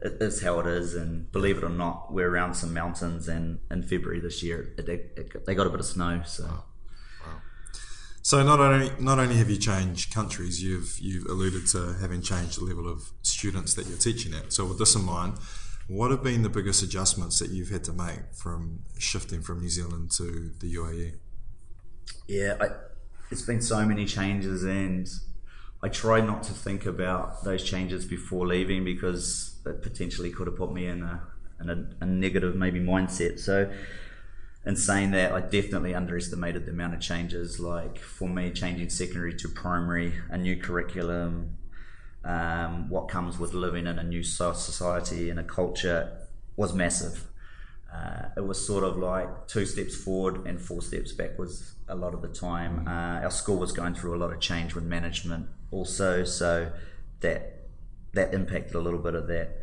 it 0.00 0.22
is 0.22 0.40
how 0.40 0.58
it 0.60 0.66
is. 0.66 0.94
And 0.94 1.30
believe 1.30 1.58
it 1.58 1.62
or 1.62 1.68
not, 1.68 2.10
we're 2.10 2.30
around 2.30 2.54
some 2.54 2.72
mountains, 2.72 3.28
and 3.28 3.58
in 3.70 3.82
February 3.82 4.20
this 4.20 4.42
year, 4.42 4.72
it, 4.78 4.88
it, 4.88 5.44
they 5.44 5.54
got 5.54 5.66
a 5.66 5.70
bit 5.70 5.80
of 5.80 5.86
snow. 5.86 6.22
So. 6.24 6.64
So 8.26 8.42
not 8.42 8.58
only 8.58 8.90
not 8.98 9.20
only 9.20 9.36
have 9.36 9.48
you 9.48 9.56
changed 9.56 10.12
countries, 10.12 10.60
you've 10.60 10.98
you've 10.98 11.26
alluded 11.26 11.68
to 11.68 11.94
having 12.00 12.22
changed 12.22 12.58
the 12.58 12.64
level 12.64 12.88
of 12.88 13.12
students 13.22 13.74
that 13.74 13.86
you're 13.86 13.98
teaching 13.98 14.34
at. 14.34 14.52
So 14.52 14.64
with 14.64 14.80
this 14.80 14.96
in 14.96 15.04
mind, 15.04 15.34
what 15.86 16.10
have 16.10 16.24
been 16.24 16.42
the 16.42 16.48
biggest 16.48 16.82
adjustments 16.82 17.38
that 17.38 17.50
you've 17.50 17.68
had 17.68 17.84
to 17.84 17.92
make 17.92 18.34
from 18.34 18.80
shifting 18.98 19.42
from 19.42 19.60
New 19.60 19.68
Zealand 19.68 20.10
to 20.16 20.50
the 20.58 20.74
UAE? 20.74 21.12
Yeah, 22.26 22.56
I, 22.60 22.66
it's 23.30 23.42
been 23.42 23.62
so 23.62 23.86
many 23.86 24.04
changes, 24.06 24.64
and 24.64 25.08
I 25.80 25.88
try 25.88 26.20
not 26.20 26.42
to 26.48 26.52
think 26.52 26.84
about 26.84 27.44
those 27.44 27.62
changes 27.62 28.04
before 28.04 28.44
leaving 28.44 28.82
because 28.82 29.60
it 29.64 29.82
potentially 29.82 30.32
could 30.32 30.48
have 30.48 30.56
put 30.56 30.72
me 30.72 30.88
in 30.88 31.04
a 31.04 31.22
in 31.60 31.70
a, 31.70 31.86
a 32.00 32.06
negative 32.06 32.56
maybe 32.56 32.80
mindset. 32.80 33.38
So 33.38 33.70
in 34.66 34.74
saying 34.74 35.12
that, 35.12 35.30
I 35.30 35.40
definitely 35.40 35.94
underestimated 35.94 36.66
the 36.66 36.72
amount 36.72 36.94
of 36.94 37.00
changes. 37.00 37.60
Like 37.60 37.98
for 37.98 38.28
me, 38.28 38.50
changing 38.50 38.90
secondary 38.90 39.34
to 39.36 39.48
primary, 39.48 40.14
a 40.28 40.36
new 40.36 40.56
curriculum, 40.56 41.56
um, 42.24 42.90
what 42.90 43.08
comes 43.08 43.38
with 43.38 43.54
living 43.54 43.86
in 43.86 44.00
a 44.00 44.02
new 44.02 44.24
society 44.24 45.30
and 45.30 45.38
a 45.38 45.44
culture 45.44 46.18
was 46.56 46.74
massive. 46.74 47.26
Uh, 47.94 48.30
it 48.36 48.44
was 48.44 48.66
sort 48.66 48.82
of 48.82 48.96
like 48.96 49.46
two 49.46 49.64
steps 49.64 49.94
forward 49.94 50.44
and 50.46 50.60
four 50.60 50.82
steps 50.82 51.12
backwards 51.12 51.74
a 51.88 51.94
lot 51.94 52.12
of 52.12 52.20
the 52.20 52.28
time. 52.28 52.86
Uh, 52.88 53.22
our 53.22 53.30
school 53.30 53.58
was 53.58 53.70
going 53.70 53.94
through 53.94 54.16
a 54.16 54.18
lot 54.18 54.32
of 54.32 54.40
change 54.40 54.74
with 54.74 54.82
management 54.82 55.46
also, 55.70 56.24
so 56.24 56.72
that 57.20 57.68
that 58.14 58.34
impacted 58.34 58.74
a 58.74 58.80
little 58.80 58.98
bit 58.98 59.14
of 59.14 59.28
that. 59.28 59.60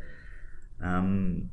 Um, 0.82 1.50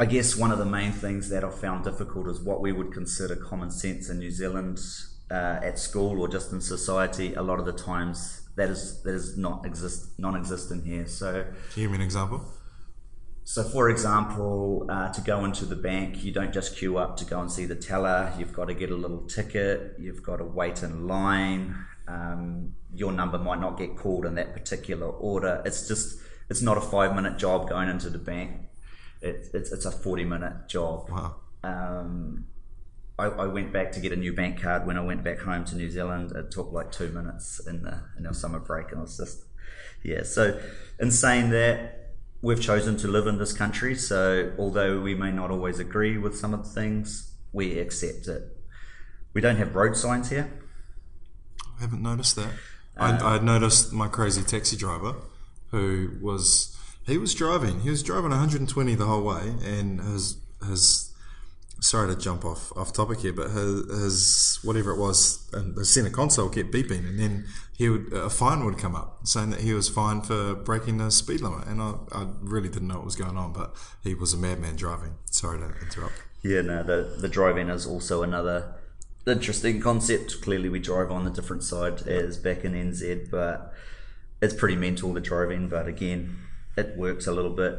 I 0.00 0.06
guess 0.06 0.36
one 0.36 0.52
of 0.52 0.58
the 0.58 0.64
main 0.64 0.92
things 0.92 1.28
that 1.30 1.42
I've 1.42 1.58
found 1.58 1.84
difficult 1.84 2.28
is 2.28 2.40
what 2.40 2.60
we 2.60 2.70
would 2.70 2.92
consider 2.92 3.34
common 3.34 3.70
sense 3.70 4.08
in 4.08 4.20
New 4.20 4.30
Zealand 4.30 4.78
uh, 5.30 5.58
at 5.62 5.78
school 5.78 6.20
or 6.20 6.28
just 6.28 6.52
in 6.52 6.60
society. 6.60 7.34
A 7.34 7.42
lot 7.42 7.58
of 7.58 7.66
the 7.66 7.72
times 7.72 8.48
that 8.54 8.70
is 8.70 9.02
that 9.02 9.14
is 9.14 9.36
not 9.36 9.66
exist 9.66 10.18
non-existent 10.18 10.86
here. 10.86 11.06
So, 11.06 11.44
can 11.72 11.82
you 11.82 11.82
give 11.84 11.90
me 11.90 11.96
an 11.96 12.02
example? 12.02 12.44
So, 13.42 13.64
for 13.64 13.88
example, 13.88 14.86
uh, 14.88 15.10
to 15.12 15.20
go 15.22 15.44
into 15.44 15.64
the 15.64 15.74
bank, 15.74 16.22
you 16.22 16.32
don't 16.32 16.52
just 16.52 16.76
queue 16.76 16.98
up 16.98 17.16
to 17.16 17.24
go 17.24 17.40
and 17.40 17.50
see 17.50 17.64
the 17.64 17.74
teller. 17.74 18.32
You've 18.38 18.52
got 18.52 18.66
to 18.66 18.74
get 18.74 18.90
a 18.90 18.94
little 18.94 19.22
ticket. 19.26 19.94
You've 19.98 20.22
got 20.22 20.36
to 20.36 20.44
wait 20.44 20.82
in 20.82 21.08
line. 21.08 21.74
Um, 22.06 22.74
your 22.94 23.10
number 23.10 23.38
might 23.38 23.60
not 23.60 23.78
get 23.78 23.96
called 23.96 24.26
in 24.26 24.34
that 24.36 24.52
particular 24.52 25.08
order. 25.08 25.62
It's 25.64 25.88
just 25.88 26.20
it's 26.48 26.62
not 26.62 26.78
a 26.78 26.80
five 26.80 27.16
minute 27.16 27.36
job 27.36 27.68
going 27.68 27.88
into 27.88 28.10
the 28.10 28.18
bank 28.18 28.67
it, 29.20 29.48
it's, 29.54 29.72
it's 29.72 29.84
a 29.84 29.90
40 29.90 30.24
minute 30.24 30.68
job. 30.68 31.08
Wow. 31.10 31.36
Um, 31.62 32.46
I, 33.18 33.26
I, 33.26 33.46
went 33.46 33.72
back 33.72 33.90
to 33.92 34.00
get 34.00 34.12
a 34.12 34.16
new 34.16 34.32
bank 34.32 34.62
card 34.62 34.86
when 34.86 34.96
I 34.96 35.00
went 35.00 35.24
back 35.24 35.40
home 35.40 35.64
to 35.66 35.76
New 35.76 35.90
Zealand. 35.90 36.32
It 36.32 36.52
took 36.52 36.72
like 36.72 36.92
two 36.92 37.08
minutes 37.08 37.60
in 37.66 37.82
the 37.82 38.00
in 38.16 38.26
our 38.26 38.32
summer 38.34 38.60
break, 38.60 38.92
and 38.92 38.98
it 38.98 39.02
was 39.02 39.16
just 39.16 39.44
yeah. 40.04 40.22
So, 40.22 40.60
in 41.00 41.10
saying 41.10 41.50
that, 41.50 42.12
we've 42.42 42.60
chosen 42.60 42.96
to 42.98 43.08
live 43.08 43.26
in 43.26 43.38
this 43.38 43.52
country. 43.52 43.96
So, 43.96 44.52
although 44.56 45.00
we 45.00 45.16
may 45.16 45.32
not 45.32 45.50
always 45.50 45.80
agree 45.80 46.16
with 46.16 46.36
some 46.36 46.54
of 46.54 46.62
the 46.62 46.70
things, 46.70 47.32
we 47.52 47.78
accept 47.80 48.28
it. 48.28 48.56
We 49.34 49.40
don't 49.40 49.56
have 49.56 49.74
road 49.74 49.96
signs 49.96 50.30
here. 50.30 50.50
I 51.76 51.80
haven't 51.80 52.02
noticed 52.02 52.36
that. 52.36 52.52
Uh, 52.96 53.18
I, 53.20 53.34
I 53.34 53.38
noticed 53.40 53.92
my 53.92 54.06
crazy 54.06 54.42
taxi 54.42 54.76
driver, 54.76 55.16
who 55.72 56.12
was 56.20 56.77
he 57.08 57.18
was 57.18 57.34
driving. 57.34 57.80
He 57.80 57.90
was 57.90 58.02
driving 58.02 58.30
120 58.30 58.94
the 58.94 59.06
whole 59.06 59.22
way, 59.22 59.54
and 59.64 60.00
his 60.00 60.36
his 60.66 61.12
sorry 61.80 62.12
to 62.12 62.20
jump 62.20 62.44
off 62.44 62.76
off 62.76 62.92
topic 62.92 63.20
here, 63.20 63.32
but 63.32 63.50
his, 63.50 64.02
his 64.02 64.58
whatever 64.62 64.92
it 64.92 64.98
was, 64.98 65.48
and 65.52 65.74
the 65.74 65.84
center 65.84 66.10
console 66.10 66.48
kept 66.48 66.70
beeping, 66.70 67.08
and 67.08 67.18
then 67.18 67.46
he 67.76 67.88
would 67.88 68.12
a 68.12 68.28
fine 68.30 68.64
would 68.64 68.78
come 68.78 68.94
up 68.94 69.26
saying 69.26 69.50
that 69.50 69.60
he 69.60 69.72
was 69.72 69.88
fined 69.88 70.26
for 70.26 70.54
breaking 70.54 70.98
the 70.98 71.10
speed 71.10 71.40
limit, 71.40 71.66
and 71.66 71.80
I, 71.80 71.94
I 72.12 72.26
really 72.40 72.68
didn't 72.68 72.88
know 72.88 72.96
what 72.96 73.04
was 73.04 73.16
going 73.16 73.36
on, 73.36 73.52
but 73.52 73.74
he 74.02 74.14
was 74.14 74.34
a 74.34 74.36
madman 74.36 74.76
driving. 74.76 75.14
Sorry 75.30 75.58
to 75.58 75.66
interrupt. 75.80 76.22
Yeah, 76.42 76.60
no, 76.62 76.82
the 76.82 77.16
the 77.18 77.28
driving 77.28 77.68
is 77.68 77.86
also 77.86 78.22
another 78.22 78.74
interesting 79.26 79.80
concept. 79.80 80.40
Clearly, 80.42 80.68
we 80.68 80.78
drive 80.78 81.10
on 81.10 81.24
the 81.24 81.30
different 81.30 81.62
side 81.62 82.06
as 82.06 82.36
back 82.36 82.64
in 82.64 82.72
NZ, 82.72 83.30
but 83.30 83.72
it's 84.40 84.54
pretty 84.54 84.76
mental 84.76 85.12
the 85.12 85.20
driving. 85.20 85.68
But 85.68 85.86
again, 85.86 86.38
it 86.78 86.96
works 86.96 87.26
a 87.26 87.32
little 87.32 87.50
bit. 87.50 87.78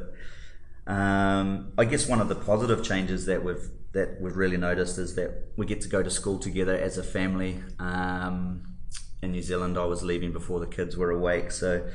Um, 0.86 1.72
I 1.78 1.86
guess 1.86 2.08
one 2.08 2.20
of 2.20 2.30
the 2.30 2.36
positive 2.36 2.84
changes 2.84 3.26
that 3.26 3.44
we've 3.44 3.70
that 3.92 4.22
we've 4.22 4.36
really 4.36 4.58
noticed 4.58 5.00
is 5.00 5.16
that 5.16 5.32
we 5.58 5.66
get 5.66 5.82
to 5.82 5.88
go 5.88 6.04
to 6.04 6.12
school 6.12 6.38
together 6.38 6.76
as 6.76 6.98
a 6.98 7.04
family. 7.04 7.64
Um, 7.80 8.76
in 9.22 9.32
New 9.32 9.42
Zealand, 9.42 9.78
I 9.78 9.86
was 9.86 10.04
leaving 10.04 10.32
before 10.32 10.60
the 10.60 10.68
kids 10.68 10.96
were 10.96 11.12
awake, 11.12 11.52
so 11.52 11.90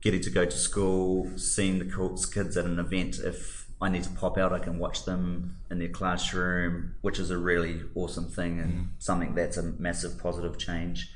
getting 0.00 0.20
to 0.20 0.30
go 0.30 0.44
to 0.44 0.56
school, 0.56 1.30
seeing 1.36 1.78
the 1.78 2.28
kids 2.32 2.56
at 2.56 2.64
an 2.64 2.78
event. 2.78 3.18
If 3.18 3.66
I 3.80 3.88
need 3.88 4.04
to 4.04 4.10
pop 4.10 4.38
out, 4.38 4.52
I 4.52 4.58
can 4.58 4.78
watch 4.78 5.04
them 5.04 5.56
in 5.70 5.78
their 5.78 5.88
classroom, 5.88 6.94
which 7.02 7.18
is 7.18 7.30
a 7.30 7.38
really 7.38 7.82
awesome 7.94 8.28
thing 8.28 8.60
and 8.60 8.72
mm. 8.72 8.88
something 8.98 9.34
that's 9.34 9.56
a 9.56 9.62
massive 9.62 10.18
positive 10.18 10.58
change. 10.58 11.10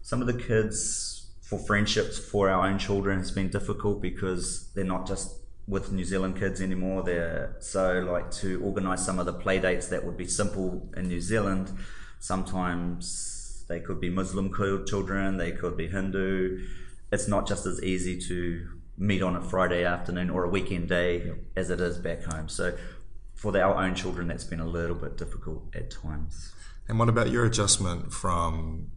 Some 0.00 0.20
of 0.20 0.26
the 0.26 0.34
kids 0.34 1.11
for 1.52 1.58
friendships 1.58 2.18
for 2.18 2.48
our 2.48 2.66
own 2.66 2.78
children 2.78 3.18
has 3.18 3.30
been 3.30 3.50
difficult 3.50 4.00
because 4.00 4.72
they're 4.72 4.84
not 4.84 5.06
just 5.06 5.36
with 5.68 5.92
New 5.92 6.02
Zealand 6.02 6.38
kids 6.38 6.62
anymore. 6.62 7.02
They're 7.02 7.56
so 7.60 8.00
like 8.10 8.30
to 8.40 8.58
organise 8.62 9.04
some 9.04 9.18
of 9.18 9.26
the 9.26 9.34
play 9.34 9.58
dates 9.58 9.88
that 9.88 10.02
would 10.02 10.16
be 10.16 10.26
simple 10.26 10.88
in 10.96 11.08
New 11.08 11.20
Zealand. 11.20 11.70
Sometimes 12.20 13.66
they 13.68 13.80
could 13.80 14.00
be 14.00 14.08
Muslim 14.08 14.50
children, 14.86 15.36
they 15.36 15.52
could 15.52 15.76
be 15.76 15.88
Hindu. 15.88 16.64
It's 17.12 17.28
not 17.28 17.46
just 17.46 17.66
as 17.66 17.82
easy 17.82 18.18
to 18.28 18.66
meet 18.96 19.20
on 19.20 19.36
a 19.36 19.42
Friday 19.42 19.84
afternoon 19.84 20.30
or 20.30 20.44
a 20.44 20.48
weekend 20.48 20.88
day 20.88 21.32
as 21.54 21.68
it 21.68 21.80
is 21.80 21.98
back 21.98 22.22
home. 22.22 22.48
So 22.48 22.78
for 23.34 23.54
our 23.58 23.74
own 23.74 23.94
children, 23.94 24.28
that's 24.28 24.44
been 24.44 24.60
a 24.60 24.66
little 24.66 24.96
bit 24.96 25.18
difficult 25.18 25.64
at 25.74 25.90
times. 25.90 26.54
And 26.88 26.98
what 26.98 27.10
about 27.10 27.30
your 27.30 27.44
adjustment 27.44 28.10
from 28.10 28.90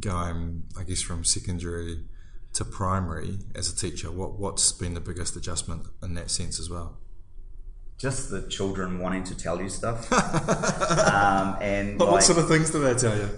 going, 0.00 0.64
I 0.78 0.84
guess, 0.84 1.02
from 1.02 1.24
secondary 1.24 2.04
to 2.54 2.64
primary 2.64 3.38
as 3.54 3.70
a 3.70 3.76
teacher? 3.76 4.10
What 4.10 4.38
what's 4.38 4.72
been 4.72 4.94
the 4.94 5.00
biggest 5.00 5.36
adjustment 5.36 5.86
in 6.02 6.14
that 6.14 6.30
sense 6.30 6.58
as 6.58 6.70
well? 6.70 6.98
Just 7.98 8.30
the 8.30 8.42
children 8.42 8.98
wanting 8.98 9.24
to 9.24 9.36
tell 9.36 9.60
you 9.60 9.68
stuff. 9.68 10.12
um, 10.12 11.56
and 11.60 11.98
like, 11.98 12.10
what 12.10 12.22
sort 12.22 12.38
of 12.38 12.48
things 12.48 12.70
do 12.70 12.80
they 12.80 12.94
tell 12.94 13.16
you? 13.16 13.28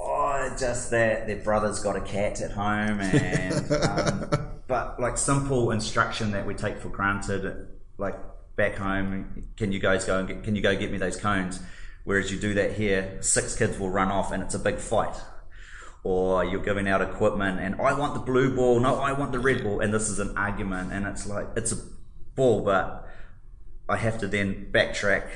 Oh, 0.00 0.54
just 0.58 0.90
that 0.90 1.26
their 1.26 1.36
brother's 1.36 1.80
got 1.80 1.96
a 1.96 2.00
cat 2.00 2.40
at 2.40 2.50
home, 2.52 3.00
and 3.00 3.72
um, 3.72 4.50
but 4.66 5.00
like 5.00 5.16
simple 5.16 5.70
instruction 5.70 6.32
that 6.32 6.46
we 6.46 6.54
take 6.54 6.78
for 6.78 6.88
granted, 6.88 7.68
like 7.98 8.16
back 8.56 8.74
home, 8.76 9.46
can 9.56 9.72
you 9.72 9.78
guys 9.78 10.04
go 10.04 10.18
and 10.18 10.28
get, 10.28 10.42
can 10.42 10.56
you 10.56 10.62
go 10.62 10.74
get 10.76 10.90
me 10.90 10.98
those 10.98 11.16
cones? 11.16 11.60
Whereas 12.04 12.30
you 12.30 12.38
do 12.38 12.52
that 12.54 12.72
here, 12.72 13.16
six 13.22 13.56
kids 13.56 13.78
will 13.78 13.90
run 13.90 14.08
off, 14.08 14.32
and 14.32 14.42
it's 14.42 14.54
a 14.54 14.58
big 14.58 14.76
fight 14.76 15.16
or 16.04 16.44
you're 16.44 16.62
giving 16.62 16.86
out 16.86 17.00
equipment 17.00 17.58
and 17.58 17.80
I 17.80 17.94
want 17.94 18.12
the 18.14 18.20
blue 18.20 18.54
ball, 18.54 18.78
no, 18.78 18.96
I 19.00 19.12
want 19.12 19.32
the 19.32 19.38
red 19.40 19.64
ball, 19.64 19.80
and 19.80 19.92
this 19.92 20.10
is 20.10 20.18
an 20.18 20.36
argument, 20.36 20.92
and 20.92 21.06
it's 21.06 21.26
like 21.26 21.46
it's 21.56 21.72
a 21.72 21.78
ball, 22.36 22.62
but 22.62 23.08
I 23.88 23.96
have 23.96 24.18
to 24.18 24.28
then 24.28 24.68
backtrack 24.70 25.26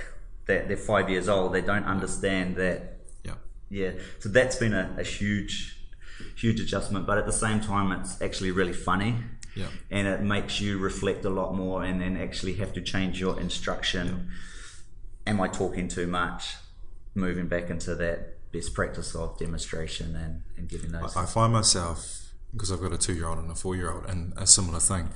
that 0.47 0.69
they're 0.69 0.77
five 0.77 1.11
years 1.11 1.29
old, 1.29 1.53
they 1.53 1.61
don't 1.61 1.85
understand 1.85 2.57
that. 2.57 3.01
Yeah. 3.25 3.35
Yeah. 3.71 3.93
So 4.19 4.29
that's 4.29 4.57
been 4.57 4.73
a, 4.73 4.95
a 4.99 5.03
huge, 5.03 5.79
huge 6.37 6.61
adjustment, 6.61 7.07
but 7.07 7.19
at 7.19 7.27
the 7.27 7.33
same 7.33 7.61
time, 7.61 7.93
it's 7.93 8.21
actually 8.21 8.51
really 8.51 8.73
funny. 8.73 9.17
Yeah. 9.55 9.67
And 9.91 10.07
it 10.07 10.23
makes 10.23 10.61
you 10.61 10.79
reflect 10.79 11.25
a 11.25 11.31
lot 11.31 11.55
more 11.55 11.85
and 11.85 12.01
then 12.01 12.17
actually 12.17 12.55
have 12.55 12.73
to 12.75 12.81
change 12.81 13.21
your 13.21 13.39
instruction. 13.41 14.31
Yeah. 15.27 15.33
Am 15.33 15.41
I 15.41 15.49
talking 15.49 15.89
too 15.89 16.07
much? 16.07 16.55
Moving 17.15 17.49
back 17.49 17.69
into 17.69 17.95
that 17.97 18.38
practice 18.67 19.15
of 19.15 19.39
demonstration 19.39 20.17
and, 20.17 20.43
and 20.57 20.69
giving 20.69 20.93
those. 20.93 21.15
I, 21.17 21.25
I 21.25 21.27
find 21.27 21.53
myself 21.53 22.33
because 22.53 22.73
I've 22.73 22.81
got 22.81 22.93
a 22.93 22.99
two-year-old 22.99 23.39
and 23.39 23.51
a 23.51 23.55
four-year-old, 23.55 24.07
and 24.07 24.33
a 24.37 24.47
similar 24.47 24.81
thing. 24.81 25.11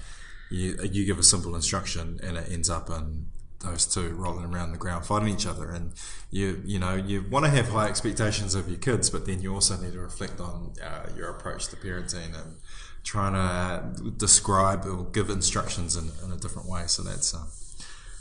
You 0.50 0.78
you 0.82 1.06
give 1.06 1.18
a 1.18 1.22
simple 1.22 1.54
instruction, 1.54 2.20
and 2.22 2.36
it 2.36 2.50
ends 2.50 2.68
up 2.68 2.90
in 2.90 3.28
those 3.62 3.86
two 3.86 4.10
rolling 4.10 4.44
around 4.44 4.72
the 4.72 4.78
ground 4.78 5.06
fighting 5.06 5.28
each 5.28 5.46
other 5.46 5.70
and 5.70 5.92
you 6.30 6.60
you 6.64 6.78
know 6.78 6.94
you 6.94 7.24
want 7.30 7.44
to 7.44 7.50
have 7.50 7.68
high 7.68 7.86
expectations 7.86 8.54
of 8.54 8.68
your 8.68 8.78
kids 8.78 9.08
but 9.08 9.24
then 9.24 9.40
you 9.40 9.54
also 9.54 9.76
need 9.80 9.92
to 9.92 10.00
reflect 10.00 10.40
on 10.40 10.72
uh, 10.82 11.08
your 11.16 11.30
approach 11.30 11.68
to 11.68 11.76
parenting 11.76 12.34
and 12.34 12.56
trying 13.04 13.34
to 13.34 14.10
describe 14.10 14.84
or 14.84 15.04
give 15.04 15.30
instructions 15.30 15.96
in, 15.96 16.10
in 16.24 16.32
a 16.32 16.36
different 16.36 16.68
way 16.68 16.82
so 16.86 17.02
that's 17.02 17.34
uh, 17.34 17.44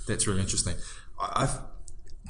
that's 0.08 0.28
really 0.28 0.42
interesting 0.42 0.75
I've 1.20 1.58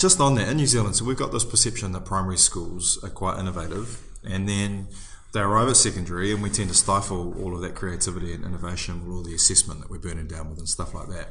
just 0.01 0.19
on 0.19 0.33
that, 0.33 0.49
in 0.49 0.57
New 0.57 0.65
Zealand, 0.65 0.95
so 0.95 1.05
we've 1.05 1.15
got 1.15 1.31
this 1.31 1.45
perception 1.45 1.91
that 1.91 2.05
primary 2.05 2.37
schools 2.37 2.97
are 3.03 3.09
quite 3.09 3.37
innovative, 3.37 4.01
and 4.23 4.49
then 4.49 4.87
they 5.31 5.41
arrive 5.41 5.69
at 5.69 5.77
secondary, 5.77 6.31
and 6.33 6.41
we 6.41 6.49
tend 6.49 6.69
to 6.69 6.75
stifle 6.75 7.39
all 7.39 7.53
of 7.53 7.61
that 7.61 7.75
creativity 7.75 8.33
and 8.33 8.43
innovation 8.43 9.05
with 9.05 9.15
all 9.15 9.21
the 9.21 9.35
assessment 9.35 9.79
that 9.79 9.91
we're 9.91 9.99
burning 9.99 10.25
down 10.25 10.49
with 10.49 10.57
and 10.57 10.67
stuff 10.67 10.95
like 10.95 11.07
that. 11.09 11.27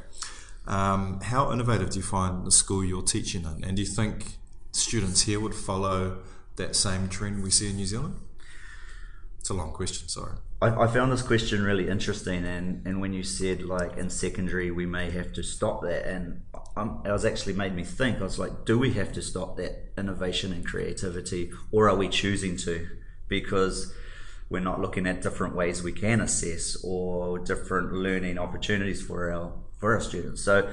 Um, 0.67 1.19
how 1.19 1.51
innovative 1.51 1.89
do 1.89 1.99
you 1.99 2.03
find 2.03 2.47
the 2.47 2.51
school 2.51 2.81
you're 2.81 3.01
teaching 3.01 3.43
in, 3.43 3.61
and 3.65 3.75
do 3.75 3.81
you 3.81 3.89
think 3.89 4.37
students 4.71 5.23
here 5.23 5.41
would 5.41 5.53
follow 5.53 6.19
that 6.55 6.73
same 6.73 7.09
trend 7.09 7.43
we 7.43 7.51
see 7.51 7.71
in 7.71 7.75
New 7.75 7.85
Zealand? 7.85 8.15
It's 9.41 9.49
a 9.49 9.55
long 9.55 9.73
question, 9.73 10.07
sorry. 10.07 10.37
I, 10.61 10.83
I 10.83 10.87
found 10.87 11.11
this 11.11 11.23
question 11.23 11.63
really 11.63 11.89
interesting, 11.89 12.45
and, 12.45 12.85
and 12.85 13.01
when 13.01 13.11
you 13.11 13.23
said 13.23 13.63
like 13.63 13.97
in 13.97 14.11
secondary 14.11 14.69
we 14.69 14.85
may 14.85 15.09
have 15.09 15.33
to 15.33 15.41
stop 15.41 15.81
that, 15.81 16.05
and 16.05 16.43
um, 16.77 17.01
it 17.03 17.11
was 17.11 17.25
actually 17.25 17.53
made 17.53 17.73
me 17.73 17.83
think. 17.83 18.19
I 18.19 18.23
was 18.23 18.37
like, 18.37 18.65
do 18.65 18.77
we 18.77 18.93
have 18.93 19.11
to 19.13 19.21
stop 19.23 19.57
that 19.57 19.93
innovation 19.97 20.53
and 20.53 20.63
creativity, 20.63 21.51
or 21.71 21.89
are 21.89 21.95
we 21.95 22.07
choosing 22.07 22.55
to? 22.57 22.87
Because 23.27 23.91
we're 24.47 24.59
not 24.59 24.79
looking 24.79 25.07
at 25.07 25.23
different 25.23 25.55
ways 25.55 25.81
we 25.81 25.91
can 25.91 26.21
assess 26.21 26.77
or 26.83 27.39
different 27.39 27.91
learning 27.93 28.37
opportunities 28.37 29.01
for 29.01 29.31
our 29.31 29.53
for 29.79 29.95
our 29.95 30.01
students. 30.01 30.43
So 30.43 30.69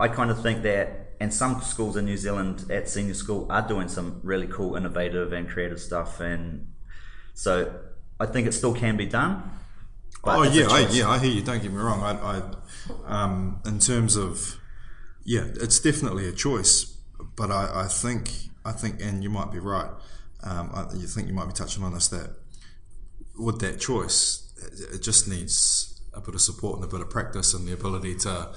I 0.00 0.08
kind 0.08 0.30
of 0.30 0.42
think 0.42 0.62
that, 0.62 1.16
and 1.20 1.34
some 1.34 1.60
schools 1.60 1.98
in 1.98 2.06
New 2.06 2.16
Zealand 2.16 2.64
at 2.70 2.88
senior 2.88 3.12
school 3.12 3.46
are 3.50 3.68
doing 3.68 3.88
some 3.88 4.20
really 4.22 4.46
cool, 4.46 4.74
innovative, 4.74 5.34
and 5.34 5.46
creative 5.46 5.80
stuff, 5.80 6.18
and 6.18 6.72
so 7.34 7.78
I 8.20 8.26
think 8.26 8.46
it 8.46 8.52
still 8.52 8.74
can 8.74 8.96
be 8.96 9.06
done. 9.06 9.42
oh 10.24 10.42
yeah, 10.42 10.66
I, 10.68 10.86
yeah, 10.90 11.08
I 11.08 11.18
hear 11.18 11.30
you. 11.30 11.42
Don't 11.42 11.62
get 11.62 11.72
me 11.72 11.78
wrong. 11.78 12.02
I, 12.02 12.12
I 12.36 13.22
um, 13.22 13.60
in 13.64 13.78
terms 13.78 14.16
of, 14.16 14.60
yeah, 15.24 15.46
it's 15.60 15.80
definitely 15.80 16.28
a 16.28 16.32
choice. 16.32 16.96
But 17.36 17.50
I, 17.50 17.84
I 17.84 17.86
think, 17.86 18.30
I 18.64 18.72
think, 18.72 19.00
and 19.00 19.22
you 19.22 19.30
might 19.30 19.50
be 19.50 19.58
right. 19.58 19.90
Um, 20.42 20.70
I, 20.74 20.94
you 20.94 21.06
think 21.06 21.28
you 21.28 21.34
might 21.34 21.46
be 21.46 21.52
touching 21.54 21.82
on 21.82 21.94
this 21.94 22.08
that 22.08 22.36
with 23.38 23.60
that 23.60 23.80
choice, 23.80 24.52
it 24.92 25.02
just 25.02 25.28
needs 25.28 26.02
a 26.12 26.20
bit 26.20 26.34
of 26.34 26.40
support 26.40 26.76
and 26.76 26.84
a 26.84 26.88
bit 26.88 27.00
of 27.00 27.08
practice 27.08 27.54
and 27.54 27.66
the 27.66 27.72
ability 27.72 28.14
to 28.16 28.52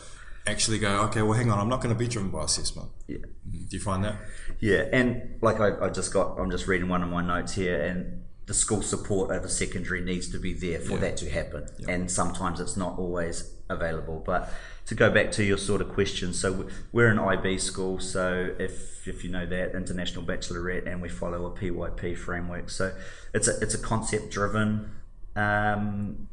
actually 0.46 0.80
go, 0.80 1.04
okay, 1.04 1.22
well, 1.22 1.34
hang 1.34 1.50
on, 1.50 1.60
I'm 1.60 1.70
not 1.70 1.82
going 1.82 1.94
to 1.94 2.00
be 2.00 2.08
driven 2.08 2.30
by 2.30 2.44
assessment. 2.44 2.90
Yeah. 3.08 3.18
Do 3.20 3.78
you 3.78 3.80
find 3.80 4.04
that? 4.04 4.18
Yeah, 4.60 4.86
and 4.92 5.36
like 5.42 5.60
I, 5.60 5.86
I 5.86 5.90
just 5.90 6.12
got, 6.12 6.38
I'm 6.38 6.52
just 6.52 6.68
reading 6.68 6.90
one 6.90 7.02
of 7.02 7.10
my 7.10 7.26
notes 7.26 7.54
here, 7.54 7.82
and 7.82 8.23
the 8.46 8.54
school 8.54 8.82
support 8.82 9.32
over 9.32 9.48
secondary 9.48 10.02
needs 10.02 10.30
to 10.30 10.40
be 10.40 10.54
there 10.54 10.80
for 10.80 10.94
yeah. 10.94 11.00
that 11.00 11.18
to 11.18 11.30
happen. 11.30 11.66
Yeah. 11.80 11.92
And 11.92 12.12
sometimes 12.12 12.60
it's 12.60 12.76
not 12.76 12.98
always 13.00 13.54
available. 13.70 14.22
But 14.26 14.52
to 14.88 14.96
go 14.96 15.10
back 15.10 15.32
to 15.34 15.44
your 15.44 15.58
sort 15.58 15.82
of 15.82 15.90
question, 15.90 16.34
so 16.34 16.68
we're 16.92 17.08
an 17.08 17.20
IB 17.20 17.58
school, 17.58 18.00
so 18.00 18.54
if, 18.60 19.08
if 19.08 19.24
you 19.24 19.30
know 19.30 19.46
that, 19.46 19.76
International 19.76 20.24
Baccalaureate, 20.24 20.86
and 20.88 21.02
we 21.02 21.08
follow 21.08 21.46
a 21.46 21.52
PYP 21.52 22.18
framework. 22.18 22.70
So 22.70 22.94
it's 23.34 23.48
a, 23.48 23.58
it's 23.62 23.76
a 23.76 23.80
concept 23.80 24.30
driven 24.32 24.92
um, 25.38 26.28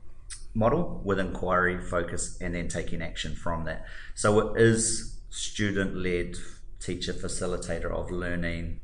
model 0.53 1.01
with 1.05 1.21
inquiry, 1.21 1.81
focus, 1.81 2.37
and 2.41 2.57
then 2.57 2.67
taking 2.67 3.03
action 3.03 3.37
from 3.37 3.65
that. 3.67 3.87
So 4.17 4.55
it 4.55 4.61
is 4.61 5.17
student 5.31 5.95
led, 5.95 6.37
teacher 6.81 7.13
facilitator 7.13 7.93
of 7.93 8.11
learning 8.11 8.81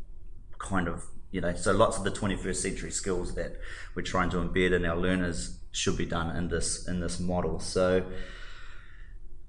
kind 0.59 0.87
of 0.87 1.07
you 1.37 1.43
know 1.43 1.55
so 1.55 1.71
lots 1.73 1.99
of 1.99 2.05
the 2.05 2.11
21st 2.11 2.57
century 2.57 2.91
skills 2.91 3.35
that 3.35 3.53
we're 3.95 4.03
trying 4.15 4.31
to 4.31 4.39
embed 4.39 4.73
in 4.73 4.87
our 4.87 4.97
learners 4.97 5.59
should 5.71 5.97
be 5.97 6.07
done 6.07 6.35
in 6.35 6.49
this 6.49 6.89
in 6.89 6.99
this 7.01 7.21
model 7.21 7.61
so 7.61 8.05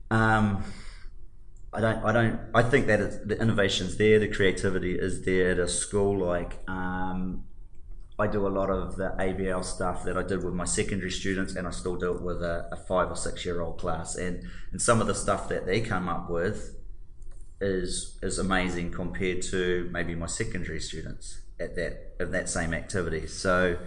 um, 0.10 0.63
I 1.74 1.82
don't, 1.82 2.03
I 2.06 2.12
don't, 2.13 2.39
I 2.56 2.63
think 2.63 2.88
that 2.88 3.27
the 3.27 3.39
innovation's 3.41 3.98
there, 3.98 4.20
the 4.20 4.29
creativity 4.29 4.98
is 4.98 5.25
there 5.25 5.51
at 5.51 5.60
a 5.60 5.67
school. 5.67 6.17
Like, 6.17 6.53
um, 6.67 7.44
I 8.17 8.27
do 8.27 8.48
a 8.48 8.53
lot 8.60 8.70
of 8.70 8.96
the 8.96 9.13
ABL 9.20 9.65
stuff 9.65 10.06
that 10.06 10.17
I 10.17 10.24
did 10.24 10.46
with 10.46 10.53
my 10.53 10.63
secondary 10.63 11.12
students, 11.12 11.56
and 11.56 11.67
I 11.67 11.72
still 11.72 11.98
do 11.98 12.15
it 12.15 12.22
with 12.22 12.41
a, 12.41 12.70
a 12.72 12.77
five 12.77 13.12
or 13.12 13.17
six 13.17 13.46
year 13.46 13.60
old 13.60 13.79
class. 13.79 14.15
And, 14.15 14.44
and 14.72 14.82
some 14.82 15.01
of 15.01 15.08
the 15.08 15.13
stuff 15.13 15.50
that 15.50 15.65
they 15.65 15.82
come 15.82 16.08
up 16.08 16.29
with 16.29 16.77
is 17.60 18.20
is 18.22 18.38
amazing 18.38 18.91
compared 18.91 19.41
to 19.41 19.89
maybe 19.91 20.13
my 20.13 20.27
secondary 20.27 20.79
students 20.79 21.41
at 21.60 21.76
that 21.76 22.16
of 22.20 22.32
that 22.32 22.50
same 22.50 22.74
activity. 22.74 23.28
So 23.28 23.78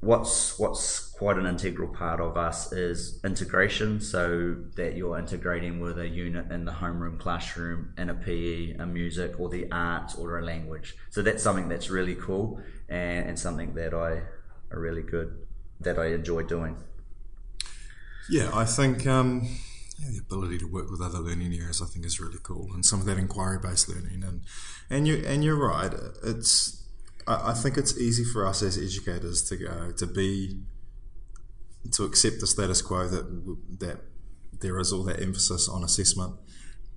what's 0.00 0.58
what's 0.58 1.08
quite 1.10 1.36
an 1.36 1.46
integral 1.46 1.88
part 1.88 2.20
of 2.20 2.36
us 2.36 2.72
is 2.72 3.20
integration. 3.24 4.00
So 4.00 4.56
that 4.76 4.96
you're 4.96 5.18
integrating 5.18 5.80
with 5.80 5.98
a 5.98 6.08
unit 6.08 6.50
in 6.50 6.64
the 6.64 6.72
homeroom 6.72 7.18
classroom 7.18 7.92
in 7.98 8.10
a 8.10 8.14
PE 8.14 8.74
a 8.78 8.86
music 8.86 9.38
or 9.38 9.48
the 9.48 9.70
arts 9.70 10.14
or 10.14 10.38
a 10.38 10.44
language. 10.44 10.96
So 11.10 11.22
that's 11.22 11.42
something 11.42 11.68
that's 11.68 11.90
really 11.90 12.14
cool 12.14 12.60
and, 12.88 13.30
and 13.30 13.38
something 13.38 13.74
that 13.74 13.92
I 13.94 14.22
are 14.70 14.80
really 14.80 15.02
good 15.02 15.46
that 15.80 15.98
I 15.98 16.06
enjoy 16.06 16.42
doing. 16.42 16.76
Yeah 18.30 18.50
I 18.52 18.64
think 18.64 19.06
um 19.06 19.48
yeah, 19.98 20.10
the 20.10 20.18
ability 20.18 20.58
to 20.58 20.66
work 20.66 20.90
with 20.90 21.00
other 21.00 21.18
learning 21.18 21.52
areas, 21.54 21.82
I 21.82 21.86
think, 21.86 22.06
is 22.06 22.20
really 22.20 22.38
cool, 22.42 22.70
and 22.72 22.84
some 22.84 23.00
of 23.00 23.06
that 23.06 23.18
inquiry-based 23.18 23.88
learning. 23.88 24.22
And 24.22 24.42
and 24.90 25.08
you 25.08 25.24
and 25.26 25.44
you're 25.44 25.58
right. 25.58 25.92
It's 26.24 26.84
I, 27.26 27.50
I 27.50 27.54
think 27.54 27.76
it's 27.76 27.98
easy 27.98 28.24
for 28.24 28.46
us 28.46 28.62
as 28.62 28.78
educators 28.78 29.42
to 29.48 29.56
go 29.56 29.92
to 29.96 30.06
be 30.06 30.60
to 31.92 32.04
accept 32.04 32.40
the 32.40 32.46
status 32.46 32.82
quo 32.82 33.08
that 33.08 33.78
that 33.80 34.00
there 34.60 34.78
is 34.78 34.92
all 34.92 35.04
that 35.04 35.20
emphasis 35.20 35.68
on 35.68 35.84
assessment, 35.84 36.34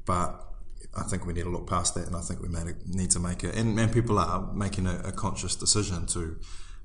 but 0.05 0.47
I 0.95 1.03
think 1.03 1.25
we 1.25 1.33
need 1.33 1.43
to 1.43 1.49
look 1.49 1.67
past 1.69 1.95
that, 1.95 2.07
and 2.07 2.15
I 2.15 2.21
think 2.21 2.41
we 2.41 2.47
a, 2.47 2.73
need 2.87 3.11
to 3.11 3.19
make 3.19 3.43
it. 3.43 3.55
And, 3.55 3.79
and 3.79 3.93
people 3.93 4.19
are 4.19 4.51
making 4.53 4.87
a, 4.87 4.99
a 5.05 5.11
conscious 5.11 5.55
decision 5.55 6.05
to 6.07 6.37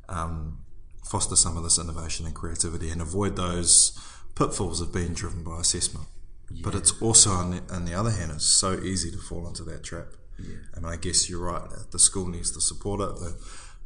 um, 0.08 0.58
foster 1.04 1.34
some 1.34 1.56
of 1.56 1.64
this 1.64 1.78
innovation 1.78 2.26
and 2.26 2.34
creativity, 2.34 2.90
and 2.90 3.00
avoid 3.00 3.36
those 3.36 3.98
pitfalls 4.36 4.80
of 4.80 4.92
being 4.92 5.14
driven 5.14 5.42
by 5.42 5.60
assessment. 5.60 6.06
Yeah. 6.50 6.60
But 6.62 6.76
it's 6.76 7.00
also, 7.02 7.30
on 7.30 7.50
the, 7.50 7.74
on 7.74 7.84
the 7.86 7.94
other 7.94 8.10
hand, 8.10 8.30
it's 8.30 8.44
so 8.44 8.74
easy 8.74 9.10
to 9.10 9.18
fall 9.18 9.46
into 9.48 9.64
that 9.64 9.82
trap. 9.82 10.06
Yeah. 10.38 10.56
And 10.74 10.86
I 10.86 10.96
guess 10.96 11.28
you're 11.28 11.44
right. 11.44 11.62
The 11.90 11.98
school 11.98 12.28
needs 12.28 12.52
to 12.52 12.60
support 12.60 13.00
it. 13.00 13.16
The, 13.16 13.36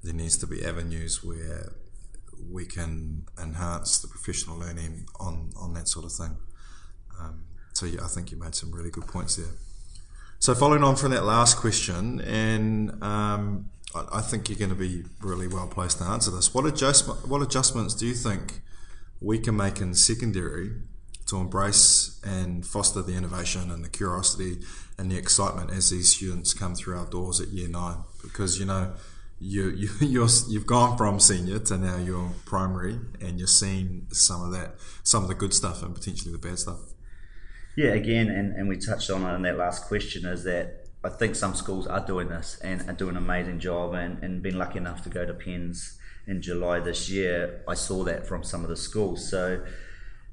there 0.03 0.13
needs 0.13 0.37
to 0.39 0.47
be 0.47 0.65
avenues 0.65 1.25
where 1.25 1.73
we 2.51 2.67
can 2.67 3.25
enhance 3.41 3.99
the 3.99 4.09
professional 4.09 4.59
learning 4.59 5.07
on, 5.19 5.51
on 5.57 5.73
that 5.75 5.89
sort 5.89 6.05
of 6.05 6.13
thing. 6.13 6.37
Um, 7.19 7.45
so 7.73 7.87
yeah, 7.87 8.05
I 8.05 8.09
think 8.09 8.31
you 8.31 8.39
made 8.39 8.55
some 8.55 8.73
really 8.73 8.91
good 8.91 9.07
points 9.07 9.37
there. 9.37 9.55
So 10.39 10.55
following 10.55 10.83
on 10.83 10.97
from 10.97 11.11
that 11.13 11.25
last 11.25 11.59
question, 11.59 12.21
and 12.23 13.03
um, 13.03 13.71
I, 13.95 14.07
I, 14.15 14.21
think 14.23 14.49
you're 14.49 14.59
going 14.59 14.71
to 14.71 14.75
be 14.75 15.05
really 15.21 15.47
well 15.47 15.67
placed 15.67 15.99
to 15.99 16.05
answer 16.05 16.31
this. 16.31 16.55
What 16.55 16.65
adjustment? 16.65 17.29
What 17.29 17.43
adjustments 17.43 17.95
do 17.95 18.07
you 18.07 18.15
think 18.15 18.63
we 19.21 19.39
can 19.39 19.57
make 19.57 19.81
in 19.81 19.95
secondary 19.95 20.73
to 21.27 21.37
embrace 21.37 22.21
and 22.25 22.67
foster 22.67 23.03
the 23.03 23.15
innovation 23.15 23.71
and 23.71 23.85
the 23.85 23.89
curiosity 23.89 24.59
and 24.99 25.11
the 25.11 25.17
excitement 25.17 25.71
as 25.71 25.91
these 25.91 26.17
students 26.17 26.53
come 26.53 26.75
through 26.75 26.99
our 26.99 27.07
doors 27.07 27.41
at 27.41 27.49
year 27.49 27.69
nine. 27.69 27.99
Because 28.23 28.59
you 28.59 28.67
know 28.67 28.95
you, 29.39 29.71
you 29.71 29.89
you're, 30.01 30.29
you've 30.49 30.67
gone 30.67 30.97
from 30.97 31.21
senior 31.21 31.59
to 31.59 31.79
now 31.79 31.99
you're 31.99 32.33
primary 32.47 32.99
and 33.21 33.39
you're 33.39 33.47
seeing 33.47 34.07
some 34.11 34.43
of 34.43 34.53
that 34.53 34.75
some 35.03 35.23
of 35.23 35.29
the 35.29 35.35
good 35.35 35.55
stuff 35.55 35.83
and 35.83 35.95
potentially 35.95 36.33
the 36.33 36.39
bad 36.39 36.59
stuff. 36.59 36.81
Yeah 37.77 37.93
again 37.93 38.29
and, 38.29 38.55
and 38.57 38.69
we 38.69 38.77
touched 38.77 39.11
on 39.11 39.23
it 39.25 39.35
in 39.35 39.43
that 39.43 39.57
last 39.57 39.87
question 39.87 40.27
is 40.27 40.45
that 40.45 40.87
I 41.03 41.09
think 41.09 41.35
some 41.35 41.55
schools 41.55 41.87
are 41.87 42.05
doing 42.05 42.29
this 42.29 42.59
and 42.63 42.87
are 42.91 42.93
doing 42.93 43.17
an 43.17 43.23
amazing 43.23 43.59
job 43.59 43.95
and, 43.95 44.23
and 44.23 44.43
been 44.43 44.59
lucky 44.59 44.79
enough 44.79 45.03
to 45.05 45.09
go 45.09 45.25
to 45.25 45.33
PENZ 45.33 45.97
in 46.31 46.41
July 46.41 46.79
this 46.81 47.11
year, 47.11 47.63
I 47.67 47.75
saw 47.75 48.05
that 48.05 48.27
from 48.27 48.43
some 48.45 48.63
of 48.63 48.71
the 48.71 48.77
schools. 48.77 49.29
So 49.29 49.63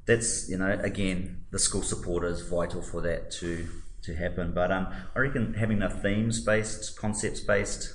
that's 0.06 0.48
you 0.48 0.56
know 0.56 0.78
again 0.82 1.44
the 1.50 1.58
school 1.58 1.82
support 1.82 2.24
is 2.24 2.40
vital 2.40 2.80
for 2.80 3.00
that 3.02 3.30
to 3.32 3.68
to 4.02 4.14
happen. 4.14 4.52
But 4.54 4.70
um, 4.72 4.88
I 5.14 5.18
reckon 5.18 5.54
having 5.54 5.82
a 5.82 5.90
themes 5.90 6.40
based, 6.40 6.98
concepts 6.98 7.40
based 7.40 7.94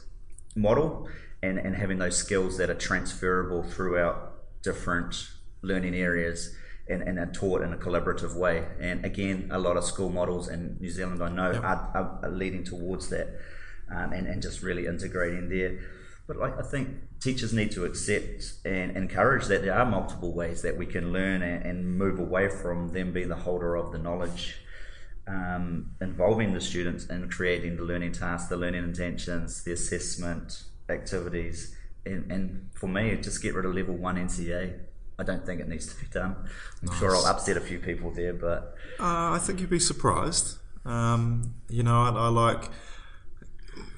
model 0.55 1.07
and, 1.41 1.57
and 1.57 1.75
having 1.75 1.97
those 1.97 2.17
skills 2.17 2.57
that 2.57 2.69
are 2.69 2.75
transferable 2.75 3.63
throughout 3.63 4.61
different 4.61 5.29
learning 5.61 5.95
areas 5.95 6.55
and, 6.87 7.01
and 7.01 7.17
are 7.17 7.31
taught 7.31 7.61
in 7.61 7.73
a 7.73 7.77
collaborative 7.77 8.35
way. 8.35 8.65
And 8.79 9.05
again, 9.05 9.49
a 9.51 9.57
lot 9.57 9.77
of 9.77 9.85
school 9.85 10.09
models 10.09 10.49
in 10.49 10.77
New 10.79 10.89
Zealand 10.89 11.23
I 11.23 11.29
know 11.29 11.51
yep. 11.51 11.63
are, 11.63 12.19
are, 12.21 12.29
leading 12.29 12.63
towards 12.63 13.09
that 13.09 13.39
um, 13.89 14.11
and, 14.11 14.27
and 14.27 14.41
just 14.41 14.61
really 14.61 14.85
integrating 14.85 15.49
there. 15.49 15.79
But 16.27 16.37
like 16.37 16.57
I 16.57 16.63
think 16.63 16.89
teachers 17.23 17.53
need 17.53 17.71
to 17.71 17.85
accept 17.85 18.53
and 18.65 18.97
encourage 18.97 19.45
that 19.47 19.61
there 19.61 19.73
are 19.73 19.85
multiple 19.85 20.33
ways 20.33 20.61
that 20.61 20.75
we 20.75 20.85
can 20.85 21.13
learn 21.13 21.41
and, 21.41 21.97
move 21.97 22.19
away 22.19 22.49
from 22.49 22.89
them 22.89 23.13
being 23.13 23.29
the 23.29 23.35
holder 23.35 23.75
of 23.75 23.91
the 23.93 23.97
knowledge. 23.97 24.57
Um, 25.25 25.91
involving 26.01 26.53
the 26.53 26.59
students 26.59 27.05
in 27.05 27.29
creating 27.29 27.77
the 27.77 27.83
learning 27.83 28.11
tasks, 28.11 28.49
the 28.49 28.57
learning 28.57 28.83
intentions, 28.83 29.63
the 29.63 29.71
assessment 29.71 30.63
activities, 30.89 31.73
and, 32.05 32.29
and 32.29 32.69
for 32.73 32.87
me, 32.87 33.15
just 33.21 33.41
get 33.41 33.55
rid 33.55 33.65
of 33.65 33.73
level 33.73 33.95
one 33.95 34.17
NCEA. 34.17 34.79
I 35.17 35.23
don't 35.23 35.45
think 35.45 35.61
it 35.61 35.69
needs 35.69 35.93
to 35.93 36.01
be 36.01 36.07
done. 36.11 36.35
I'm 36.81 36.89
nice. 36.89 36.99
sure 36.99 37.15
I'll 37.15 37.25
upset 37.25 37.55
a 37.55 37.61
few 37.61 37.79
people 37.79 38.11
there, 38.11 38.33
but 38.33 38.75
uh, 38.99 39.31
I 39.31 39.39
think 39.41 39.61
you'd 39.61 39.69
be 39.69 39.79
surprised. 39.79 40.57
Um, 40.83 41.53
you 41.69 41.83
know, 41.83 42.01
I, 42.01 42.09
I 42.09 42.27
like 42.27 42.69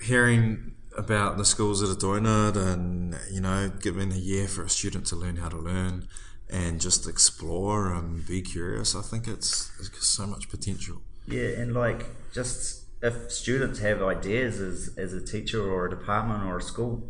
hearing 0.04 0.75
about 0.98 1.38
the 1.38 1.46
schools 1.46 1.82
that 1.82 1.90
are 1.90 2.00
doing 2.00 2.26
it 2.26 2.58
and, 2.58 3.18
you 3.32 3.42
know, 3.42 3.72
giving 3.82 4.12
a 4.12 4.18
year 4.18 4.48
for 4.48 4.64
a 4.64 4.70
student 4.70 5.06
to 5.08 5.16
learn 5.16 5.38
how 5.38 5.50
to 5.50 5.58
learn 5.58 6.08
and 6.50 6.80
just 6.80 7.08
explore 7.08 7.94
and 7.94 8.26
be 8.26 8.42
curious. 8.42 8.96
I 8.96 9.02
think 9.02 9.28
it's, 9.28 9.72
it's 9.80 10.08
so 10.08 10.26
much 10.28 10.50
potential. 10.50 11.02
Yeah, 11.28 11.48
and 11.48 11.74
like 11.74 12.06
just 12.34 12.86
if 13.02 13.32
students 13.32 13.80
have 13.80 14.02
ideas 14.02 14.60
as, 14.60 14.96
as 14.98 15.14
a 15.14 15.24
teacher 15.24 15.62
or 15.62 15.88
a 15.88 15.90
department 15.90 16.44
or 16.44 16.58
a 16.58 16.62
school, 16.62 17.08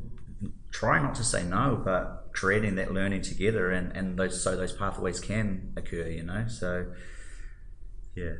try 0.72 1.02
not 1.02 1.16
to 1.16 1.24
say 1.24 1.44
no, 1.44 1.82
but 1.84 2.30
creating 2.34 2.76
that 2.76 2.94
learning 2.94 3.22
together 3.22 3.72
and, 3.72 3.96
and 3.96 4.18
those 4.18 4.42
so 4.42 4.56
those 4.56 4.74
pathways 4.74 5.20
can 5.20 5.74
occur, 5.78 6.08
you 6.08 6.24
know. 6.24 6.46
So 6.48 6.88
yeah. 8.16 8.34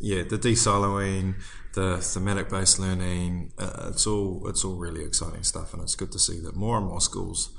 Yeah, 0.00 0.22
the 0.24 0.38
de-siloing, 0.38 1.34
the 1.74 1.98
thematic 1.98 2.48
based 2.48 2.78
learning, 2.78 3.52
uh, 3.58 3.88
it's 3.90 4.06
all 4.06 4.46
it's 4.48 4.64
all 4.64 4.74
really 4.74 5.04
exciting 5.04 5.42
stuff 5.42 5.72
and 5.72 5.82
it's 5.82 5.94
good 5.94 6.12
to 6.12 6.18
see 6.18 6.38
that 6.40 6.54
more 6.54 6.76
and 6.78 6.86
more 6.86 7.00
schools 7.00 7.50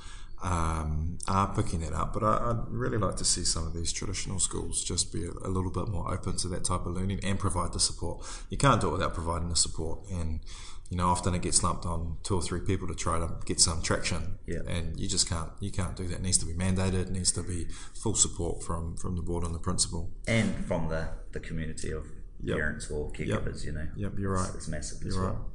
um, 0.43 1.17
are 1.27 1.53
picking 1.55 1.79
that 1.81 1.93
up. 1.93 2.13
But 2.13 2.23
I, 2.23 2.47
would 2.49 2.69
really 2.69 2.97
like 2.97 3.15
to 3.17 3.25
see 3.25 3.43
some 3.43 3.65
of 3.65 3.73
these 3.73 3.91
traditional 3.91 4.39
schools 4.39 4.83
just 4.83 5.11
be 5.11 5.25
a, 5.25 5.31
a, 5.47 5.49
little 5.49 5.71
bit 5.71 5.87
more 5.87 6.13
open 6.13 6.35
to 6.37 6.47
that 6.49 6.65
type 6.65 6.85
of 6.85 6.93
learning 6.93 7.21
and 7.23 7.39
provide 7.39 7.73
the 7.73 7.79
support. 7.79 8.25
You 8.49 8.57
can't 8.57 8.81
do 8.81 8.89
it 8.89 8.91
without 8.91 9.13
providing 9.13 9.49
the 9.49 9.55
support. 9.55 9.99
And, 10.11 10.41
you 10.89 10.97
know, 10.97 11.07
often 11.07 11.33
it 11.33 11.41
gets 11.41 11.63
lumped 11.63 11.85
on 11.85 12.17
two 12.23 12.35
or 12.35 12.41
three 12.41 12.59
people 12.59 12.87
to 12.87 12.95
try 12.95 13.19
to 13.19 13.29
get 13.45 13.59
some 13.59 13.81
traction. 13.81 14.37
Yeah. 14.45 14.59
And 14.67 14.99
you 14.99 15.07
just 15.07 15.29
can't, 15.29 15.49
you 15.59 15.71
can't 15.71 15.95
do 15.95 16.07
that. 16.07 16.15
It 16.15 16.21
needs 16.21 16.37
to 16.39 16.45
be 16.45 16.53
mandated. 16.53 17.07
It 17.07 17.11
needs 17.11 17.31
to 17.31 17.41
be 17.41 17.67
full 17.93 18.15
support 18.15 18.63
from, 18.63 18.97
from 18.97 19.15
the 19.15 19.21
board 19.21 19.45
and 19.45 19.55
the 19.55 19.59
principal. 19.59 20.11
And 20.27 20.65
from 20.65 20.89
the, 20.89 21.07
the 21.33 21.39
community 21.39 21.91
of 21.91 22.05
yep. 22.41 22.57
parents 22.57 22.89
or 22.89 23.11
caregivers, 23.11 23.65
yep. 23.65 23.65
you 23.65 23.71
know. 23.71 23.87
Yep, 23.95 24.13
you're 24.17 24.33
right. 24.33 24.47
It's, 24.47 24.55
it's 24.55 24.67
massive 24.67 25.01
you're 25.01 25.11
as 25.11 25.17
well. 25.17 25.51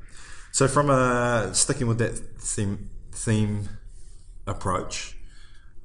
So 0.52 0.66
from 0.68 0.90
a, 0.90 1.50
sticking 1.54 1.86
with 1.86 1.98
that 1.98 2.16
theme, 2.16 2.90
theme 3.12 3.68
approach, 4.46 5.16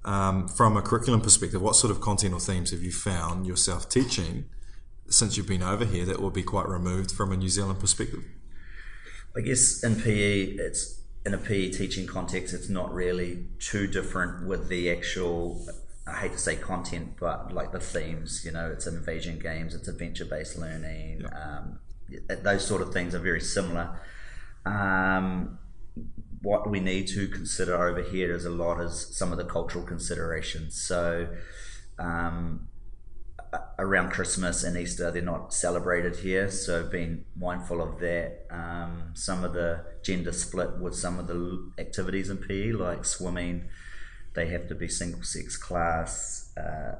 um, 0.06 0.48
from 0.48 0.76
a 0.78 0.82
curriculum 0.82 1.22
perspective, 1.22 1.62
what 1.62 1.76
sort 1.76 1.92
of 1.92 2.02
content 2.02 2.34
or 2.34 2.40
themes 2.40 2.72
have 2.72 2.82
you 2.82 2.92
found 2.92 3.48
yourself 3.48 3.90
teaching 3.90 4.46
since 5.08 5.38
you've 5.38 5.48
been 5.48 5.64
over 5.64 5.86
here 5.86 6.06
that 6.06 6.20
will 6.20 6.32
be 6.32 6.44
quite 6.44 6.68
removed 6.68 7.12
from 7.12 7.32
a 7.32 7.38
New 7.38 7.50
Zealand 7.50 7.80
perspective? 7.80 8.24
I 9.36 9.42
guess 9.42 9.84
in 9.84 9.96
PE, 9.96 10.44
it's 10.58 11.02
in 11.26 11.34
a 11.34 11.38
PE 11.38 11.72
teaching 11.72 12.06
context, 12.06 12.54
it's 12.54 12.70
not 12.70 12.94
really 12.94 13.46
too 13.60 13.88
different 13.88 14.48
with 14.48 14.70
the 14.70 14.92
actual. 14.92 15.66
I 16.06 16.14
hate 16.14 16.34
to 16.34 16.38
say 16.38 16.56
content, 16.58 17.16
but 17.20 17.54
like 17.54 17.72
the 17.72 17.80
themes, 17.80 18.44
you 18.44 18.52
know, 18.52 18.70
it's 18.72 18.88
invasion 18.88 19.40
games, 19.40 19.74
it's 19.74 19.88
adventure 19.88 20.26
based 20.26 20.58
learning, 20.58 21.24
um, 21.34 21.80
those 22.42 22.66
sort 22.66 22.82
of 22.82 22.94
things 22.94 23.16
are 23.16 23.20
very 23.20 23.42
similar. 23.42 24.00
Um, 24.66 25.60
what 26.42 26.70
we 26.70 26.80
need 26.80 27.08
to 27.08 27.28
consider 27.28 27.82
over 27.88 28.02
here 28.02 28.34
is 28.34 28.46
a 28.46 28.50
lot 28.50 28.82
is 28.82 29.16
some 29.16 29.32
of 29.32 29.38
the 29.38 29.46
cultural 29.46 29.86
considerations. 29.86 30.80
So, 30.82 31.30
um, 31.98 32.68
around 33.80 34.12
Christmas 34.12 34.64
and 34.64 34.76
Easter, 34.76 35.10
they're 35.12 35.22
not 35.22 35.54
celebrated 35.54 36.18
here. 36.18 36.50
So, 36.50 36.84
being 36.86 37.24
mindful 37.36 37.82
of 37.82 38.00
that. 38.00 38.46
Um, 38.50 39.12
some 39.14 39.44
of 39.44 39.54
the 39.54 39.86
gender 40.04 40.34
split 40.34 40.80
with 40.80 40.96
some 40.96 41.18
of 41.18 41.28
the 41.28 41.72
activities 41.78 42.30
in 42.30 42.38
PE, 42.38 42.74
like 42.74 43.06
swimming, 43.06 43.70
they 44.34 44.48
have 44.48 44.68
to 44.68 44.76
be 44.76 44.88
single 44.88 45.24
sex 45.24 45.58
class. 45.58 46.52
Uh, 46.58 46.96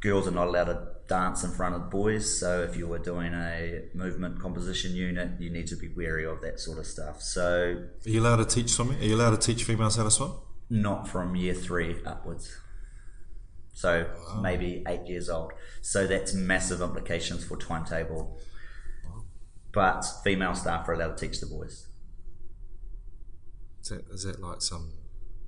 girls 0.00 0.28
are 0.28 0.32
not 0.32 0.46
allowed 0.48 0.64
to 0.64 0.86
dance 1.08 1.42
in 1.42 1.50
front 1.50 1.74
of 1.74 1.90
boys. 1.90 2.38
So 2.38 2.62
if 2.62 2.76
you 2.76 2.86
were 2.86 2.98
doing 2.98 3.32
a 3.34 3.84
movement 3.94 4.40
composition 4.40 4.94
unit, 4.94 5.40
you 5.40 5.50
need 5.50 5.66
to 5.68 5.76
be 5.76 5.88
wary 5.88 6.24
of 6.24 6.40
that 6.42 6.60
sort 6.60 6.78
of 6.78 6.86
stuff. 6.86 7.22
So 7.22 7.86
are 8.06 8.08
you 8.08 8.20
allowed 8.20 8.36
to 8.36 8.44
teach 8.44 8.70
swimming? 8.70 9.00
Are 9.00 9.04
you 9.04 9.16
allowed 9.16 9.40
to 9.40 9.54
teach 9.54 9.64
females 9.64 9.96
how 9.96 10.04
to 10.04 10.10
swim? 10.10 10.32
Not 10.70 11.08
from 11.08 11.34
year 11.34 11.54
three 11.54 11.96
upwards. 12.04 12.56
So 13.72 14.10
wow. 14.28 14.40
maybe 14.40 14.84
eight 14.86 15.06
years 15.06 15.28
old. 15.28 15.52
So 15.82 16.06
that's 16.06 16.34
massive 16.34 16.80
implications 16.80 17.44
for 17.44 17.56
timetable. 17.56 18.38
But 19.72 20.04
female 20.24 20.54
staff 20.54 20.88
are 20.88 20.94
allowed 20.94 21.16
to 21.16 21.28
teach 21.28 21.40
the 21.40 21.46
boys. 21.46 21.86
Is 23.82 23.88
that, 23.90 24.04
is 24.10 24.24
that 24.24 24.40
like 24.40 24.60
some 24.62 24.92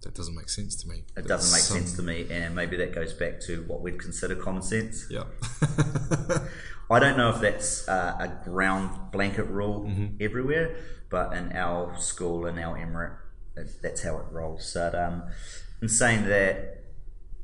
that 0.02 0.14
doesn't 0.14 0.34
make 0.34 0.48
sense 0.48 0.74
to 0.82 0.88
me. 0.88 1.04
It 1.16 1.26
doesn't 1.26 1.52
make 1.52 1.62
sense 1.62 1.94
to 1.96 2.02
me, 2.02 2.26
and 2.30 2.54
maybe 2.54 2.76
that 2.78 2.94
goes 2.94 3.12
back 3.12 3.40
to 3.42 3.62
what 3.66 3.82
we'd 3.82 3.98
consider 3.98 4.34
common 4.34 4.62
sense. 4.62 5.06
Yeah. 5.10 5.24
I 6.90 6.98
don't 6.98 7.16
know 7.16 7.30
if 7.30 7.40
that's 7.40 7.86
uh, 7.86 8.16
a 8.18 8.44
ground 8.48 9.12
blanket 9.12 9.44
rule 9.44 9.82
mm-hmm. 9.82 10.16
everywhere, 10.20 10.76
but 11.10 11.34
in 11.34 11.52
our 11.52 11.96
school, 11.98 12.46
in 12.46 12.58
our 12.58 12.76
emirate, 12.78 13.16
that's 13.82 14.02
how 14.02 14.16
it 14.18 14.24
rolls. 14.30 14.72
So, 14.72 14.90
um, 14.94 15.30
in 15.82 15.88
saying 15.88 16.24
that, 16.24 16.84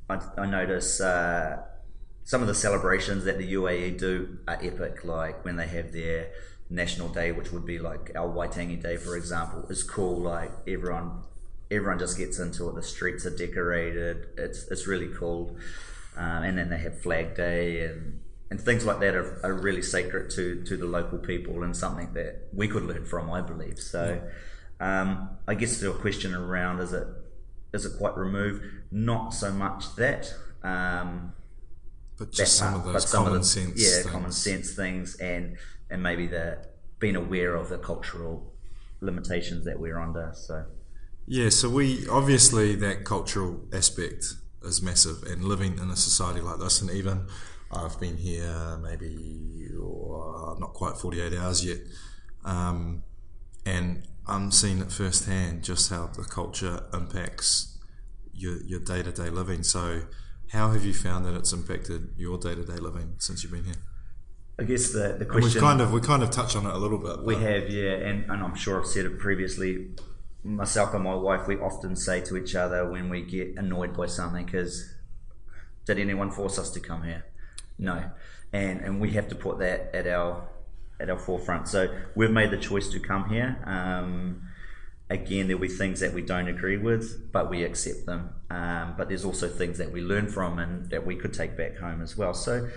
I, 0.09 0.21
I 0.39 0.47
notice 0.47 1.01
uh, 1.01 1.63
some 2.25 2.41
of 2.41 2.49
the 2.49 2.55
celebrations 2.55 3.25
that 3.25 3.39
the 3.39 3.53
UAE 3.55 3.99
do 3.99 4.39
are 4.49 4.59
epic, 4.63 5.05
like 5.05 5.45
when 5.45 5.57
they 5.57 5.67
have 5.67 5.93
their 5.93 6.31
national 6.71 7.09
day, 7.11 7.33
which 7.33 7.53
would 7.53 7.67
be 7.67 7.79
like 7.79 8.11
our 8.17 8.29
Waitangi 8.29 8.83
Day, 8.83 8.97
for 8.97 9.17
example, 9.17 9.67
is 9.69 9.83
cool. 9.83 10.21
Like 10.21 10.51
everyone 10.67 11.23
everyone 11.71 11.99
just 11.99 12.17
gets 12.17 12.39
into 12.39 12.69
it. 12.69 12.75
The 12.75 12.83
streets 12.83 13.27
are 13.27 13.37
decorated. 13.37 14.29
It's 14.37 14.69
it's 14.69 14.87
really 14.87 15.09
cool. 15.09 15.57
Um, 16.17 16.45
and 16.45 16.59
then 16.59 16.71
they 16.71 16.79
have 16.79 17.01
Flag 17.01 17.37
Day 17.37 17.85
and 17.85 18.21
and 18.51 18.61
things 18.61 18.85
like 18.87 19.01
that 19.01 19.15
are, 19.15 19.41
are, 19.45 19.53
really 19.53 19.83
sacred 19.83 20.31
to 20.31 20.63
to 20.65 20.77
the 20.77 20.87
local 20.87 21.19
people 21.19 21.63
and 21.63 21.77
something 21.77 22.13
that 22.15 22.49
we 22.53 22.69
could 22.69 22.85
learn 22.85 23.05
from, 23.05 23.31
I 23.31 23.41
believe. 23.41 23.79
So, 23.79 24.23
um, 24.81 25.31
I 25.49 25.55
guess 25.55 25.81
the 25.81 25.93
question 25.93 26.35
around 26.35 26.81
is 26.81 26.93
it 26.93 27.07
is 27.73 27.85
it 27.85 27.99
quite 27.99 28.17
removed? 28.17 28.65
Not 28.91 29.35
so 29.35 29.53
much 29.53 29.95
that. 29.97 30.33
Um, 30.63 31.33
but 32.19 32.33
just 32.33 32.57
some 32.57 32.75
part, 32.75 32.87
of 32.87 32.93
those 32.95 33.13
common 33.13 33.35
of 33.35 33.41
the, 33.41 33.45
sense, 33.45 33.83
yeah, 33.83 34.03
things. 34.03 34.07
common 34.07 34.33
sense 34.33 34.75
things, 34.75 35.17
and 35.17 35.57
and 35.91 36.03
maybe 36.03 36.27
the 36.27 36.67
being 36.99 37.17
aware 37.17 37.55
of 37.55 37.69
the 37.69 37.79
cultural 37.79 38.55
limitations 39.01 39.65
that 39.67 39.79
we're 39.79 40.01
under. 40.01 40.33
So 40.35 40.65
yeah, 41.27 41.49
so 41.49 41.69
we 41.69 42.07
obviously 42.09 42.75
that 42.77 43.05
cultural 43.05 43.61
aspect 43.73 44.35
is 44.63 44.83
massive, 44.83 45.23
and 45.25 45.45
living 45.45 45.79
in 45.79 45.91
a 45.91 45.97
society 45.97 46.41
like 46.41 46.59
this, 46.59 46.81
and 46.81 46.91
even 46.91 47.27
I've 47.73 47.99
been 47.99 48.17
here 48.17 48.79
maybe 48.83 49.69
oh, 49.79 50.57
not 50.59 50.73
quite 50.73 50.97
forty 50.97 51.21
eight 51.21 51.35
hours 51.35 51.65
yet, 51.65 51.79
um, 52.45 53.03
and 53.65 54.07
I'm 54.27 54.51
seeing 54.51 54.81
it 54.81 54.93
firsthand 54.93 55.65
just 55.65 55.91
how 55.91 56.07
the 56.07 56.23
culture 56.23 56.85
impacts 56.93 57.79
your 58.33 58.63
your 58.63 58.81
day 58.81 59.03
to 59.03 59.11
day 59.11 59.31
living. 59.31 59.65
So, 59.65 60.03
how 60.53 60.71
have 60.71 60.85
you 60.85 60.95
found 60.95 61.25
that 61.27 61.35
it's 61.35 61.53
impacted 61.53 62.11
your 62.17 62.39
day 62.39 62.55
to 62.55 62.65
day 62.65 62.77
living 62.77 63.15
since 63.19 63.43
you've 63.43 63.53
been 63.53 63.65
here? 63.65 63.83
I 64.59 64.63
guess 64.63 64.91
the 64.93 65.17
the 65.19 65.27
question 65.27 65.55
we 65.55 65.61
kind 65.61 65.81
of 65.81 65.93
we 65.93 66.01
kind 66.01 66.23
of 66.23 66.31
touched 66.31 66.57
on 66.57 66.67
it 66.67 66.73
a 66.73 66.79
little 66.79 66.99
bit. 66.99 67.25
We 67.25 67.35
have, 67.35 67.69
yeah, 67.69 67.93
and, 67.93 68.31
and 68.31 68.43
I'm 68.43 68.55
sure 68.55 68.81
I've 68.81 68.87
said 68.87 69.05
it 69.05 69.19
previously 69.19 69.89
myself 70.47 70.95
and 70.95 71.05
my 71.05 71.15
wife, 71.15 71.47
we 71.47 71.57
often 71.57 71.97
say 71.97 72.21
to 72.23 72.37
each 72.37 72.55
other 72.55 72.89
when 72.89 73.09
we 73.09 73.23
get 73.23 73.57
annoyed 73.57 73.97
by 73.97 74.07
something, 74.07 74.45
because 74.45 74.95
did 75.85 75.99
anyone 75.99 76.31
force 76.31 76.59
us 76.59 76.71
to 76.71 76.81
come 76.81 77.03
here? 77.03 77.25
No, 77.79 78.11
and 78.53 78.81
and 78.81 79.01
we 79.01 79.11
have 79.13 79.29
to 79.29 79.35
put 79.35 79.59
that 79.59 79.95
at 79.95 80.07
our 80.07 80.49
at 80.99 81.11
our 81.11 81.19
forefront. 81.19 81.69
So 81.69 81.95
we've 82.15 82.31
made 82.31 82.51
the 82.51 82.59
choice 82.59 82.89
to 82.89 83.01
come 83.01 83.29
here. 83.29 83.59
Um, 83.67 84.49
again, 85.11 85.47
there'll 85.47 85.61
be 85.61 85.69
things 85.69 86.01
that 86.01 86.15
we 86.15 86.23
don't 86.23 86.49
agree 86.49 86.79
with, 86.79 87.33
but 87.33 87.51
we 87.51 87.65
accept 87.65 88.07
them. 88.07 88.31
Um, 88.49 88.95
but 88.97 89.09
there's 89.09 89.25
also 89.25 89.49
things 89.49 89.79
that 89.79 89.93
we 89.93 90.01
learn 90.01 90.29
from 90.29 90.59
and 90.59 90.89
that 90.91 91.05
we 91.05 91.17
could 91.17 91.35
take 91.35 91.57
back 91.57 91.77
home 91.77 92.01
as 92.01 92.17
well. 92.17 92.33
So 92.33 92.69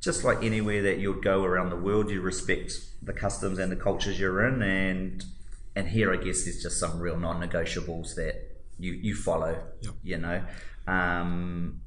just 0.00 0.24
like 0.24 0.42
anywhere 0.42 0.82
that 0.82 0.98
you'd 0.98 1.22
go 1.22 1.44
around 1.44 1.70
the 1.70 1.76
world, 1.76 2.10
you 2.10 2.20
respect 2.20 2.72
the 3.02 3.12
customs 3.12 3.58
and 3.58 3.72
the 3.72 3.76
cultures 3.76 4.20
you're 4.20 4.46
in, 4.46 4.60
and 4.60 5.24
and 5.74 5.88
here 5.88 6.12
I 6.12 6.16
guess 6.16 6.44
there's 6.44 6.62
just 6.62 6.78
some 6.78 6.98
real 7.00 7.18
non-negotiables 7.18 8.14
that 8.16 8.52
you 8.78 8.92
you 8.92 9.14
follow. 9.14 9.62
Yep. 9.80 9.94
You 10.02 10.18
know, 10.18 10.42
um, 10.86 11.80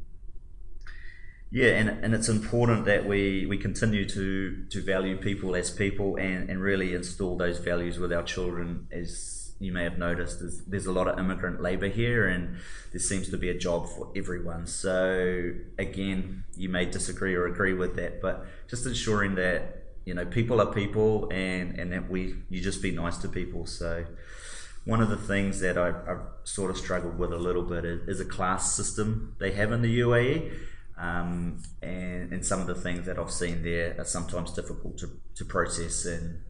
yeah, 1.51 1.69
and 1.77 1.89
and 2.03 2.13
it's 2.13 2.29
important 2.29 2.85
that 2.85 3.05
we 3.05 3.45
we 3.45 3.57
continue 3.57 4.07
to 4.09 4.65
to 4.69 4.81
value 4.81 5.17
people 5.17 5.55
as 5.55 5.69
people 5.69 6.15
and 6.17 6.49
and 6.49 6.61
really 6.61 6.93
install 6.93 7.37
those 7.37 7.59
values 7.59 7.99
with 7.99 8.11
our 8.11 8.23
children 8.23 8.87
as 8.91 9.53
you 9.59 9.71
may 9.71 9.83
have 9.83 9.97
noticed 9.97 10.41
there's, 10.41 10.61
there's 10.65 10.85
a 10.85 10.91
lot 10.91 11.07
of 11.07 11.17
immigrant 11.17 11.61
labor 11.61 11.87
here 11.87 12.27
and 12.27 12.57
there 12.91 12.99
seems 12.99 13.29
to 13.29 13.37
be 13.37 13.49
a 13.49 13.57
job 13.57 13.87
for 13.87 14.11
everyone 14.15 14.67
so 14.67 15.53
again 15.79 16.43
you 16.57 16.67
may 16.67 16.85
disagree 16.85 17.33
or 17.33 17.47
agree 17.47 17.73
with 17.73 17.95
that 17.95 18.21
but 18.21 18.45
just 18.67 18.85
ensuring 18.85 19.35
that 19.35 19.84
you 20.05 20.13
know, 20.13 20.25
people 20.25 20.61
are 20.61 20.71
people, 20.71 21.29
and 21.31 21.79
and 21.79 21.91
that 21.91 22.09
we 22.09 22.35
you 22.49 22.61
just 22.61 22.81
be 22.81 22.91
nice 22.91 23.17
to 23.17 23.27
people. 23.27 23.65
So 23.65 24.05
one 24.85 25.01
of 25.01 25.09
the 25.09 25.17
things 25.17 25.59
that 25.61 25.77
I, 25.77 25.87
have 25.87 26.21
sort 26.43 26.69
of 26.69 26.77
struggled 26.77 27.17
with 27.17 27.33
a 27.33 27.39
little 27.39 27.63
bit 27.63 27.83
is, 27.85 28.07
is, 28.07 28.19
a 28.19 28.25
class 28.25 28.73
system 28.73 29.35
they 29.39 29.51
have 29.51 29.71
in 29.71 29.81
the 29.81 29.99
UAE. 29.99 30.53
Um, 30.97 31.61
and, 31.81 32.31
and 32.31 32.45
some 32.45 32.61
of 32.61 32.67
the 32.67 32.75
things 32.75 33.05
that 33.07 33.19
I've 33.19 33.31
seen 33.31 33.63
there 33.63 33.95
are 33.97 34.05
sometimes 34.05 34.51
difficult 34.51 34.97
to, 34.99 35.09
to 35.35 35.43
process. 35.43 36.05
And 36.05 36.41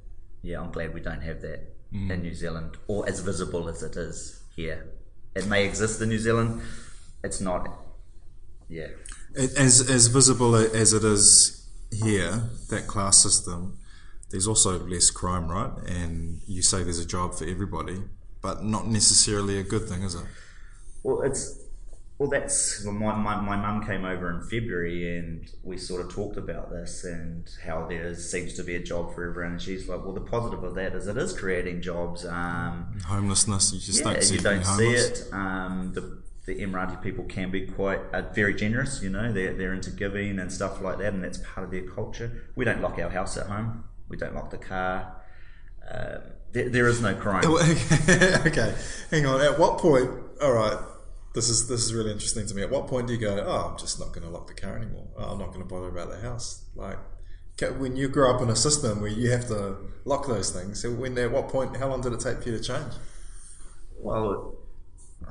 yeah, 0.43 0.59
I'm 0.59 0.71
glad 0.71 0.93
we 0.93 0.99
don't 0.99 1.21
have 1.21 1.41
that 1.41 1.75
mm. 1.93 2.11
in 2.11 2.21
New 2.21 2.33
Zealand 2.33 2.77
or 2.87 3.07
as 3.07 3.21
visible 3.21 3.69
as 3.69 3.81
it 3.81 3.95
is 3.95 4.43
here. 4.55 4.85
It 5.33 5.47
may 5.47 5.65
exist 5.65 6.01
in 6.01 6.09
New 6.09 6.19
Zealand, 6.19 6.61
it's 7.23 7.41
not, 7.41 7.67
yeah. 8.69 8.87
As, 9.35 9.89
as 9.89 10.07
visible 10.07 10.55
as 10.55 10.93
it 10.93 11.03
is 11.03 11.64
here, 11.91 12.49
that 12.69 12.87
class 12.87 13.17
system, 13.17 13.77
there's 14.29 14.47
also 14.47 14.79
less 14.85 15.09
crime, 15.09 15.49
right? 15.49 15.71
And 15.87 16.41
you 16.47 16.61
say 16.61 16.83
there's 16.83 16.99
a 16.99 17.05
job 17.05 17.35
for 17.35 17.45
everybody, 17.45 18.01
but 18.41 18.63
not 18.63 18.87
necessarily 18.87 19.59
a 19.59 19.63
good 19.63 19.87
thing, 19.87 20.03
is 20.03 20.15
it? 20.15 20.25
Well, 21.03 21.21
it's 21.21 21.65
well, 22.17 22.29
that's 22.29 22.83
well, 22.85 22.93
my 22.93 23.13
my 23.13 23.41
my 23.41 23.57
mum 23.57 23.85
came 23.85 24.05
over 24.05 24.31
in 24.31 24.41
February, 24.41 25.17
and 25.17 25.51
we 25.63 25.77
sort 25.77 26.01
of 26.01 26.13
talked 26.13 26.37
about 26.37 26.69
this 26.69 27.03
and 27.03 27.49
how 27.65 27.85
there 27.87 28.15
seems 28.15 28.53
to 28.53 28.63
be 28.63 28.75
a 28.75 28.79
job 28.79 29.13
for 29.13 29.29
everyone. 29.29 29.53
And 29.53 29.61
she's 29.61 29.89
like, 29.89 30.01
"Well, 30.01 30.13
the 30.13 30.21
positive 30.21 30.63
of 30.63 30.75
that 30.75 30.95
is 30.95 31.07
it 31.07 31.17
is 31.17 31.37
creating 31.37 31.81
jobs. 31.81 32.25
Um, 32.25 32.97
Homelessness, 33.05 33.73
you 33.73 33.79
just 33.79 33.99
yeah, 33.99 34.13
don't 34.13 34.23
see 34.23 34.35
you 34.35 34.41
don't 34.41 34.63
see 34.63 34.85
homeless. 34.85 35.27
it. 35.27 35.33
Um, 35.33 35.91
the 35.93 36.23
the 36.45 36.55
Emirati 36.55 37.01
people 37.01 37.25
can 37.25 37.49
be 37.49 37.65
quite 37.65 37.99
uh, 38.13 38.21
very 38.33 38.53
generous. 38.53 39.01
You 39.01 39.09
know, 39.09 39.31
they're 39.31 39.53
they're 39.53 39.73
into 39.73 39.91
giving 39.91 40.39
and 40.39 40.51
stuff 40.51 40.81
like 40.81 40.97
that, 40.99 41.13
and 41.13 41.23
that's 41.23 41.39
part 41.39 41.65
of 41.65 41.71
their 41.71 41.87
culture. 41.87 42.49
We 42.55 42.65
don't 42.65 42.81
lock 42.81 42.99
our 42.99 43.09
house 43.09 43.37
at 43.37 43.47
home. 43.47 43.85
We 44.09 44.17
don't 44.17 44.35
lock 44.35 44.51
the 44.51 44.57
car. 44.57 45.21
Um, 45.89 46.21
there, 46.51 46.69
there 46.69 46.87
is 46.87 47.01
no 47.01 47.15
crime. 47.15 47.45
okay, 47.49 48.75
hang 49.11 49.25
on. 49.25 49.41
At 49.41 49.59
what 49.59 49.79
point? 49.79 50.09
All 50.41 50.53
right, 50.53 50.77
this 51.33 51.49
is 51.49 51.67
this 51.67 51.83
is 51.83 51.93
really 51.93 52.11
interesting 52.11 52.45
to 52.47 52.55
me. 52.55 52.61
At 52.61 52.69
what 52.69 52.87
point 52.87 53.07
do 53.07 53.13
you 53.13 53.19
go? 53.19 53.43
Oh, 53.45 53.71
I'm 53.71 53.77
just 53.77 53.99
not 53.99 54.13
going 54.13 54.25
to 54.25 54.29
lock 54.29 54.47
the 54.47 54.53
car 54.53 54.77
anymore. 54.77 55.07
Oh, 55.17 55.31
I'm 55.31 55.39
not 55.39 55.47
going 55.47 55.61
to 55.61 55.65
bother 55.65 55.89
about 55.89 56.09
the 56.09 56.19
house. 56.19 56.65
Like 56.75 56.99
when 57.77 57.95
you 57.95 58.07
grow 58.07 58.35
up 58.35 58.41
in 58.41 58.49
a 58.49 58.55
system 58.55 59.01
where 59.01 59.09
you 59.09 59.31
have 59.31 59.47
to 59.47 59.77
lock 60.03 60.27
those 60.27 60.51
things. 60.51 60.81
So 60.81 60.91
when 60.91 61.17
at 61.17 61.31
what 61.31 61.49
point? 61.49 61.77
How 61.77 61.89
long 61.89 62.01
did 62.01 62.13
it 62.13 62.19
take 62.19 62.43
for 62.43 62.49
you 62.49 62.57
to 62.57 62.63
change? 62.63 62.93
Well, 63.97 64.55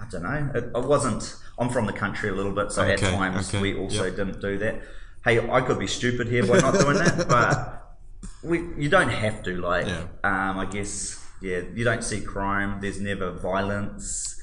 I 0.01 0.07
don't 0.11 0.23
know. 0.23 0.51
It, 0.55 0.71
I 0.75 0.79
wasn't. 0.79 1.37
I'm 1.59 1.69
from 1.69 1.87
the 1.87 1.93
country 1.93 2.29
a 2.31 2.35
little 2.35 2.53
bit, 2.53 2.73
so 2.73 2.83
at 2.83 2.99
times 2.99 3.49
okay, 3.49 3.61
we 3.63 3.79
also 3.79 4.05
yep. 4.05 4.17
didn't 4.17 4.41
do 4.41 4.59
that. 4.59 4.83
Hey, 5.25 5.49
I 5.49 5.61
could 5.61 5.79
be 5.79 5.87
stupid 5.87 6.29
here 6.29 6.47
by 6.47 6.59
not 6.59 6.79
doing 6.79 6.99
that, 6.99 7.29
but 7.29 7.97
we 8.43 8.59
you 8.77 8.89
don't 8.89 9.09
have 9.09 9.43
to. 9.45 9.57
Like, 9.61 9.87
Yeah. 9.87 10.05
um, 10.23 10.59
I 10.59 10.67
guess, 10.67 11.25
yeah, 11.41 11.61
you 11.75 11.85
don't 11.85 12.05
see 12.05 12.21
crime. 12.21 12.81
There's 12.81 13.01
never 13.01 13.31
violence. 13.31 14.41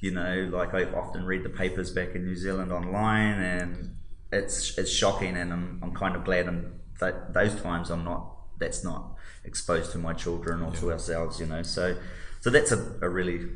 You 0.00 0.10
know, 0.10 0.48
like 0.52 0.74
I 0.74 0.84
often 0.84 1.24
read 1.24 1.44
the 1.44 1.48
papers 1.48 1.90
back 1.90 2.14
in 2.14 2.24
New 2.24 2.36
Zealand 2.36 2.72
online, 2.72 3.40
and 3.40 3.96
it's 4.32 4.76
it's 4.78 4.90
shocking, 4.90 5.36
and 5.36 5.52
I'm, 5.52 5.80
I'm 5.82 5.94
kind 5.94 6.16
of 6.16 6.24
glad 6.24 6.46
in 6.46 6.72
th- 6.98 7.14
those 7.30 7.60
times 7.60 7.90
I'm 7.90 8.04
not. 8.04 8.28
That's 8.58 8.84
not 8.84 9.16
exposed 9.44 9.90
to 9.92 9.98
my 9.98 10.12
children 10.12 10.62
or 10.62 10.70
to 10.72 10.92
ourselves. 10.92 11.40
You 11.40 11.46
know, 11.46 11.62
so 11.62 11.96
so 12.40 12.50
that's 12.50 12.72
a, 12.72 12.78
a 13.00 13.08
really 13.08 13.48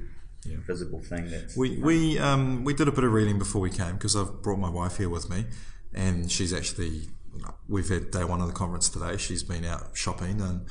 visible 0.66 1.02
thing. 1.02 1.30
That's 1.30 1.56
We 1.56 1.78
we 1.78 2.18
um, 2.18 2.64
we 2.64 2.74
did 2.74 2.88
a 2.88 2.92
bit 2.92 3.04
of 3.04 3.12
reading 3.12 3.38
before 3.38 3.60
we 3.60 3.70
came 3.70 3.94
because 3.94 4.16
I've 4.16 4.42
brought 4.42 4.58
my 4.58 4.70
wife 4.70 4.96
here 4.98 5.08
with 5.08 5.28
me, 5.28 5.46
and 5.94 6.30
she's 6.30 6.52
actually 6.52 7.08
we've 7.68 7.88
had 7.88 8.10
day 8.10 8.24
one 8.24 8.40
of 8.40 8.46
the 8.46 8.52
conference 8.52 8.88
today. 8.88 9.16
She's 9.16 9.42
been 9.42 9.64
out 9.64 9.90
shopping 9.94 10.40
and 10.40 10.66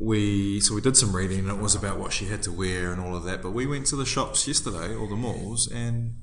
we 0.00 0.60
so 0.60 0.74
we 0.74 0.80
did 0.80 0.96
some 0.96 1.14
reading 1.14 1.40
and 1.40 1.48
it 1.48 1.58
was 1.58 1.74
about 1.74 1.98
what 1.98 2.12
she 2.12 2.26
had 2.26 2.42
to 2.44 2.52
wear 2.52 2.92
and 2.92 3.00
all 3.00 3.16
of 3.16 3.24
that. 3.24 3.42
But 3.42 3.50
we 3.52 3.66
went 3.66 3.86
to 3.86 3.96
the 3.96 4.06
shops 4.06 4.46
yesterday 4.48 4.94
or 4.94 5.08
the 5.08 5.16
malls 5.16 5.70
and 5.70 6.16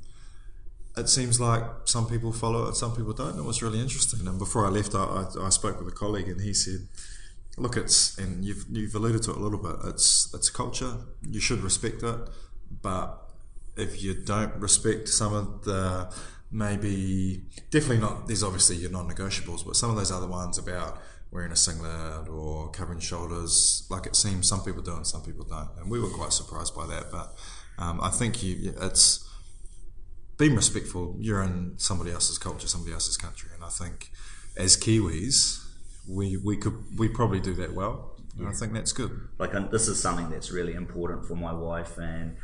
it 0.98 1.08
seems 1.08 1.40
like 1.40 1.64
some 1.86 2.08
people 2.08 2.34
follow 2.34 2.68
it, 2.68 2.76
some 2.76 2.96
people 2.96 3.14
don't. 3.14 3.38
It 3.38 3.44
was 3.44 3.62
really 3.62 3.80
interesting. 3.80 4.28
And 4.28 4.38
before 4.38 4.66
I 4.66 4.70
left, 4.70 4.96
I, 4.96 5.04
I, 5.04 5.46
I 5.46 5.50
spoke 5.50 5.80
with 5.80 5.88
a 5.88 5.96
colleague 5.96 6.28
and 6.28 6.42
he 6.42 6.54
said, 6.54 6.88
"Look, 7.58 7.78
it's 7.78 8.18
and 8.18 8.44
you've 8.44 8.66
you've 8.70 8.96
alluded 8.96 9.24
to 9.24 9.32
it 9.32 9.38
a 9.38 9.40
little 9.40 9.60
bit. 9.60 9.76
It's 9.86 10.34
it's 10.34 10.50
culture. 10.50 10.98
You 11.22 11.40
should 11.40 11.62
respect 11.62 12.04
it, 12.04 12.20
but 12.82 13.30
if 13.76 14.02
you 14.04 14.14
don't 14.14 14.56
respect 14.56 15.08
some 15.10 15.34
of 15.34 15.64
the 15.64 16.14
maybe 16.52 17.44
definitely 17.70 18.00
not. 18.00 18.28
There's 18.28 18.44
obviously 18.44 18.78
your 18.78 18.92
non-negotiables, 18.92 19.66
but 19.66 19.76
some 19.76 19.90
of 19.90 19.96
those 19.96 20.12
other 20.12 20.28
ones 20.28 20.58
about." 20.58 21.02
Wearing 21.32 21.52
a 21.52 21.56
singlet 21.56 22.28
or 22.28 22.72
covering 22.72 23.00
shoulders, 23.00 23.86
like 23.92 24.08
it 24.08 24.16
seems 24.16 24.50
some 24.50 24.64
people 24.64 24.82
do 24.82 24.96
and 24.96 25.06
some 25.06 25.22
people 25.22 25.46
don't, 25.46 25.70
and 25.80 25.88
we 25.88 26.00
were 26.00 26.10
quite 26.10 26.34
surprised 26.34 26.74
by 26.76 26.88
that. 26.88 27.12
But 27.12 27.36
um, 27.78 28.02
I 28.02 28.10
think 28.10 28.42
you, 28.42 28.74
it's 28.82 29.30
being 30.40 30.56
respectful. 30.56 31.16
You're 31.20 31.44
in 31.44 31.76
somebody 31.78 32.12
else's 32.12 32.40
culture, 32.40 32.68
somebody 32.68 32.94
else's 32.94 33.16
country, 33.16 33.52
and 33.54 33.64
I 33.64 33.70
think 33.70 34.10
as 34.58 34.76
Kiwis, 34.76 35.64
we 36.08 36.36
we 36.38 36.58
could 36.58 36.98
we 36.98 37.08
probably 37.08 37.40
do 37.40 37.54
that 37.56 37.76
well. 37.76 38.16
And 38.38 38.48
I 38.48 38.52
think 38.54 38.74
that's 38.74 38.92
good. 38.92 39.12
like 39.38 39.54
and 39.54 39.70
this 39.70 39.88
is 39.88 40.02
something 40.02 40.30
that's 40.32 40.50
really 40.50 40.74
important 40.74 41.26
for 41.26 41.36
my 41.36 41.54
wife 41.54 41.98
and 42.00 42.38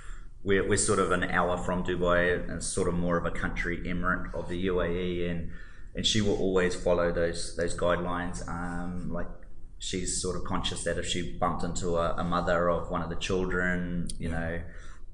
we're, 0.46 0.66
we're 0.68 0.78
sort 0.78 1.00
of 1.00 1.12
an 1.12 1.24
hour 1.24 1.58
from 1.58 1.84
Dubai 1.84 2.50
and 2.50 2.64
sort 2.64 2.88
of 2.88 2.94
more 2.94 3.18
of 3.18 3.26
a 3.26 3.32
country 3.32 3.80
emirate 3.80 4.34
of 4.34 4.48
the 4.48 4.68
UAE 4.68 5.30
and 5.30 5.52
and 5.96 6.06
she 6.06 6.22
will 6.22 6.38
always 6.38 6.76
follow 6.76 7.12
those 7.12 7.56
those 7.56 7.76
guidelines 7.76 8.48
um, 8.48 9.12
like 9.12 9.28
she's 9.80 10.22
sort 10.22 10.36
of 10.36 10.44
conscious 10.44 10.84
that 10.84 10.98
if 10.98 11.06
she 11.06 11.38
bumped 11.38 11.64
into 11.64 11.98
a, 11.98 12.16
a 12.16 12.24
mother 12.24 12.70
of 12.70 12.92
one 12.92 13.02
of 13.02 13.10
the 13.10 13.16
children 13.16 14.08
you 14.20 14.30
know 14.30 14.62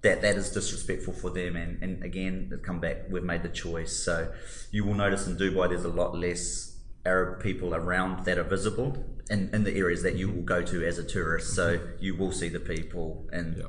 that 0.01 0.21
that 0.21 0.35
is 0.35 0.49
disrespectful 0.51 1.13
for 1.13 1.29
them 1.29 1.55
and, 1.55 1.81
and 1.81 2.03
again 2.03 2.59
come 2.63 2.79
back 2.79 2.97
we've 3.09 3.23
made 3.23 3.43
the 3.43 3.49
choice 3.49 3.95
so 3.95 4.31
you 4.71 4.83
will 4.83 4.95
notice 4.95 5.27
in 5.27 5.37
Dubai 5.37 5.69
there's 5.69 5.85
a 5.85 5.89
lot 5.89 6.15
less 6.15 6.71
Arab 7.05 7.41
people 7.41 7.73
around 7.73 8.25
that 8.25 8.37
are 8.37 8.43
visible 8.43 9.05
in, 9.29 9.49
in 9.53 9.63
the 9.63 9.75
areas 9.75 10.03
that 10.03 10.15
you 10.15 10.29
will 10.29 10.43
go 10.43 10.61
to 10.61 10.85
as 10.85 10.99
a 10.99 11.03
tourist. 11.03 11.55
So 11.55 11.79
you 11.99 12.15
will 12.15 12.31
see 12.31 12.47
the 12.47 12.59
people 12.59 13.27
in 13.33 13.55
Yeah. 13.57 13.65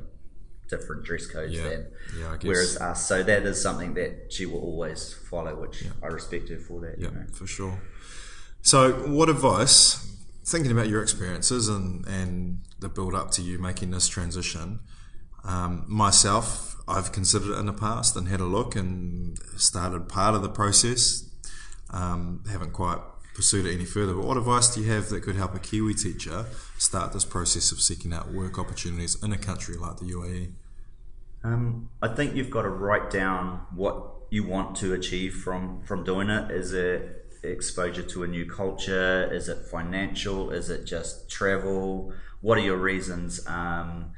Different 0.73 1.01
dress 1.03 1.25
codes 1.35 1.53
Yeah. 1.53 1.69
then. 1.69 1.81
Yeah. 2.19 2.37
Whereas 2.49 2.77
us, 2.77 3.07
so 3.07 3.15
that 3.23 3.43
is 3.51 3.61
something 3.67 3.91
that 3.95 4.11
she 4.33 4.45
will 4.45 4.59
always 4.69 5.01
follow, 5.29 5.53
which 5.63 5.77
I 6.01 6.07
respect 6.07 6.49
her 6.49 6.59
for 6.67 6.77
that. 6.85 6.95
Yeah, 6.99 7.09
You 7.09 7.15
know? 7.15 7.25
for 7.39 7.47
sure. 7.47 7.75
So, 8.61 8.79
what 9.17 9.27
advice, 9.29 9.77
thinking 10.45 10.71
about 10.71 10.87
your 10.87 11.01
experiences 11.01 11.67
and, 11.75 12.05
and 12.07 12.33
the 12.79 12.89
build 12.89 13.13
up 13.13 13.31
to 13.31 13.41
you 13.41 13.57
making 13.59 13.91
this 13.91 14.07
transition, 14.07 14.79
um, 15.43 15.85
myself, 15.87 16.75
I've 16.87 17.11
considered 17.11 17.51
it 17.55 17.59
in 17.59 17.65
the 17.65 17.73
past 17.87 18.15
and 18.17 18.27
had 18.27 18.39
a 18.39 18.45
look 18.57 18.75
and 18.75 19.37
started 19.57 20.07
part 20.09 20.35
of 20.35 20.41
the 20.41 20.49
process. 20.49 21.29
Um, 21.89 22.43
haven't 22.49 22.73
quite 22.73 22.99
pursued 23.35 23.65
it 23.65 23.73
any 23.73 23.85
further. 23.85 24.13
But 24.13 24.25
what 24.25 24.37
advice 24.37 24.73
do 24.73 24.81
you 24.81 24.91
have 24.91 25.09
that 25.09 25.21
could 25.23 25.35
help 25.35 25.53
a 25.55 25.59
Kiwi 25.59 25.93
teacher 25.93 26.45
start 26.77 27.13
this 27.13 27.25
process 27.25 27.71
of 27.71 27.79
seeking 27.81 28.13
out 28.13 28.31
work 28.31 28.57
opportunities 28.59 29.21
in 29.23 29.31
a 29.33 29.37
country 29.37 29.75
like 29.75 29.97
the? 29.97 30.05
UAE? 30.05 30.51
Um, 31.43 31.89
I 32.01 32.07
think 32.07 32.35
you've 32.35 32.49
got 32.49 32.61
to 32.61 32.69
write 32.69 33.09
down 33.09 33.61
what 33.75 34.11
you 34.29 34.45
want 34.45 34.75
to 34.77 34.93
achieve 34.93 35.35
from 35.35 35.81
from 35.83 36.03
doing 36.03 36.29
it. 36.29 36.51
Is 36.51 36.73
it 36.73 37.23
exposure 37.43 38.03
to 38.03 38.23
a 38.23 38.27
new 38.27 38.45
culture? 38.45 39.29
Is 39.31 39.49
it 39.49 39.65
financial? 39.65 40.51
Is 40.51 40.69
it 40.69 40.85
just 40.85 41.29
travel? 41.29 42.13
What 42.41 42.57
are 42.57 42.61
your 42.61 42.77
reasons? 42.77 43.45
Um, 43.47 44.11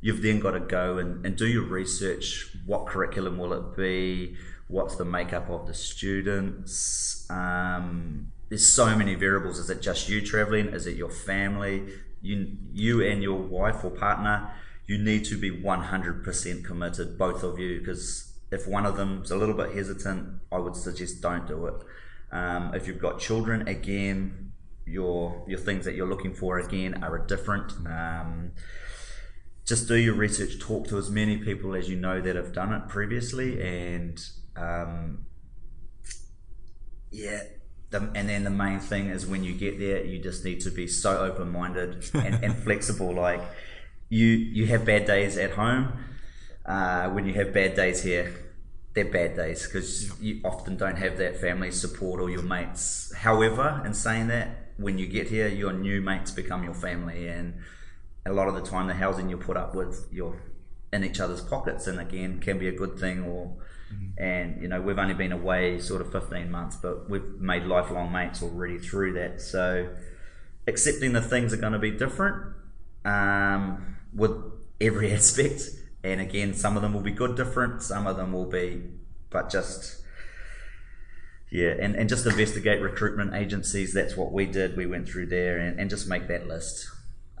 you've 0.00 0.22
then 0.22 0.40
got 0.40 0.52
to 0.52 0.60
go 0.60 0.98
and, 0.98 1.24
and 1.24 1.36
do 1.36 1.46
your 1.46 1.64
research. 1.64 2.56
What 2.66 2.86
curriculum 2.86 3.38
will 3.38 3.52
it 3.52 3.76
be? 3.76 4.36
What's 4.68 4.96
the 4.96 5.04
makeup 5.04 5.48
of 5.50 5.66
the 5.66 5.74
students? 5.74 7.26
Um, 7.30 8.32
there's 8.48 8.66
so 8.66 8.96
many 8.96 9.14
variables. 9.14 9.58
Is 9.58 9.70
it 9.70 9.80
just 9.80 10.08
you 10.08 10.20
traveling? 10.20 10.68
Is 10.68 10.86
it 10.86 10.96
your 10.96 11.10
family? 11.10 11.84
You, 12.20 12.56
you 12.72 13.02
and 13.02 13.22
your 13.22 13.38
wife 13.38 13.84
or 13.84 13.90
partner, 13.90 14.50
you 14.86 14.98
need 14.98 15.24
to 15.26 15.38
be 15.38 15.50
100% 15.50 16.64
committed, 16.64 17.18
both 17.18 17.42
of 17.42 17.58
you, 17.58 17.78
because 17.78 18.32
if 18.50 18.66
one 18.66 18.84
of 18.84 18.96
them's 18.96 19.30
a 19.30 19.36
little 19.36 19.54
bit 19.54 19.74
hesitant, 19.74 20.40
I 20.52 20.58
would 20.58 20.76
suggest 20.76 21.22
don't 21.22 21.46
do 21.46 21.66
it. 21.66 21.74
Um, 22.30 22.74
if 22.74 22.86
you've 22.86 22.98
got 22.98 23.18
children, 23.18 23.66
again, 23.68 24.52
your 24.86 25.44
your 25.48 25.58
things 25.58 25.86
that 25.86 25.94
you're 25.94 26.08
looking 26.08 26.34
for 26.34 26.58
again 26.58 27.02
are 27.02 27.18
different. 27.18 27.72
Um, 27.86 28.52
just 29.64 29.88
do 29.88 29.96
your 29.96 30.14
research. 30.14 30.58
Talk 30.60 30.88
to 30.88 30.98
as 30.98 31.10
many 31.10 31.38
people 31.38 31.74
as 31.74 31.88
you 31.88 31.96
know 31.96 32.20
that 32.20 32.36
have 32.36 32.52
done 32.52 32.72
it 32.72 32.88
previously, 32.88 33.62
and 33.62 34.22
um, 34.56 35.26
yeah. 37.10 37.42
The, 37.90 38.10
and 38.14 38.28
then 38.28 38.42
the 38.42 38.50
main 38.50 38.80
thing 38.80 39.10
is 39.10 39.24
when 39.24 39.44
you 39.44 39.52
get 39.54 39.78
there, 39.78 40.04
you 40.04 40.18
just 40.18 40.44
need 40.44 40.60
to 40.62 40.70
be 40.70 40.88
so 40.88 41.18
open 41.18 41.52
minded 41.52 42.04
and, 42.12 42.42
and 42.42 42.56
flexible. 42.56 43.14
Like 43.14 43.40
you, 44.14 44.26
you 44.26 44.66
have 44.66 44.84
bad 44.84 45.06
days 45.06 45.36
at 45.36 45.52
home. 45.52 45.92
Uh, 46.64 47.08
when 47.10 47.26
you 47.26 47.34
have 47.34 47.52
bad 47.52 47.74
days 47.74 48.02
here, 48.02 48.32
they're 48.94 49.04
bad 49.04 49.34
days 49.34 49.66
because 49.66 50.18
you 50.20 50.40
often 50.44 50.76
don't 50.76 50.96
have 50.96 51.18
that 51.18 51.40
family 51.40 51.72
support 51.72 52.20
or 52.20 52.30
your 52.30 52.42
mates. 52.42 53.12
However, 53.16 53.82
in 53.84 53.92
saying 53.92 54.28
that, 54.28 54.72
when 54.76 54.98
you 54.98 55.06
get 55.06 55.28
here, 55.28 55.48
your 55.48 55.72
new 55.72 56.00
mates 56.00 56.30
become 56.30 56.64
your 56.64 56.74
family, 56.74 57.28
and 57.28 57.54
a 58.26 58.32
lot 58.32 58.48
of 58.48 58.54
the 58.54 58.62
time, 58.62 58.86
the 58.86 58.94
housing 58.94 59.28
you 59.28 59.36
put 59.36 59.56
up 59.56 59.74
with, 59.74 60.08
you're 60.10 60.40
in 60.92 61.04
each 61.04 61.20
other's 61.20 61.40
pockets, 61.40 61.86
and 61.86 62.00
again, 62.00 62.40
can 62.40 62.58
be 62.58 62.68
a 62.68 62.72
good 62.72 62.98
thing. 62.98 63.24
Or, 63.24 63.52
and 64.18 64.60
you 64.62 64.68
know, 64.68 64.80
we've 64.80 64.98
only 64.98 65.14
been 65.14 65.32
away 65.32 65.78
sort 65.80 66.00
of 66.00 66.10
15 66.12 66.50
months, 66.50 66.76
but 66.76 67.08
we've 67.08 67.40
made 67.40 67.64
lifelong 67.64 68.12
mates 68.12 68.42
already 68.42 68.78
through 68.78 69.12
that. 69.14 69.40
So, 69.40 69.88
accepting 70.66 71.12
the 71.12 71.22
things 71.22 71.52
are 71.52 71.56
going 71.56 71.72
to 71.72 71.78
be 71.78 71.92
different 71.92 72.54
um, 73.04 73.93
with 74.14 74.32
every 74.80 75.12
aspect. 75.18 75.70
And 76.02 76.20
again, 76.20 76.54
some 76.54 76.76
of 76.76 76.82
them 76.82 76.92
will 76.92 77.00
be 77.00 77.12
good, 77.12 77.36
different. 77.36 77.82
Some 77.82 78.06
of 78.06 78.16
them 78.16 78.32
will 78.32 78.44
be, 78.44 78.82
but 79.30 79.50
just 79.50 80.02
yeah, 81.54 81.74
and, 81.80 81.94
and 81.94 82.08
just 82.08 82.26
investigate 82.26 82.82
recruitment 82.82 83.32
agencies. 83.32 83.94
That's 83.94 84.16
what 84.16 84.32
we 84.32 84.44
did. 84.44 84.76
We 84.76 84.86
went 84.86 85.08
through 85.08 85.26
there 85.26 85.56
and, 85.58 85.78
and 85.78 85.88
just 85.88 86.08
make 86.08 86.26
that 86.26 86.48
list. 86.48 86.88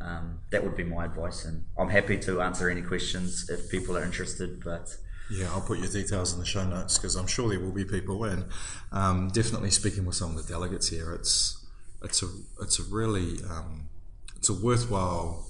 Um, 0.00 0.38
that 0.50 0.62
would 0.62 0.76
be 0.76 0.84
my 0.84 1.06
advice, 1.06 1.44
and 1.44 1.64
I'm 1.76 1.88
happy 1.88 2.16
to 2.18 2.40
answer 2.40 2.70
any 2.70 2.82
questions 2.82 3.50
if 3.50 3.68
people 3.70 3.98
are 3.98 4.04
interested. 4.04 4.62
But 4.62 4.96
yeah, 5.32 5.48
I'll 5.50 5.62
put 5.62 5.78
your 5.78 5.88
details 5.88 6.32
in 6.32 6.38
the 6.38 6.46
show 6.46 6.64
notes 6.64 6.96
because 6.96 7.16
I'm 7.16 7.26
sure 7.26 7.48
there 7.48 7.58
will 7.58 7.72
be 7.72 7.84
people. 7.84 8.22
And 8.22 8.44
um, 8.92 9.30
definitely 9.30 9.72
speaking 9.72 10.04
with 10.04 10.14
some 10.14 10.36
of 10.36 10.46
the 10.46 10.52
delegates 10.52 10.90
here, 10.90 11.12
it's 11.12 11.66
it's 12.04 12.22
a 12.22 12.28
it's 12.60 12.78
a 12.78 12.84
really 12.84 13.38
um, 13.50 13.88
it's 14.36 14.48
a 14.48 14.54
worthwhile 14.54 15.44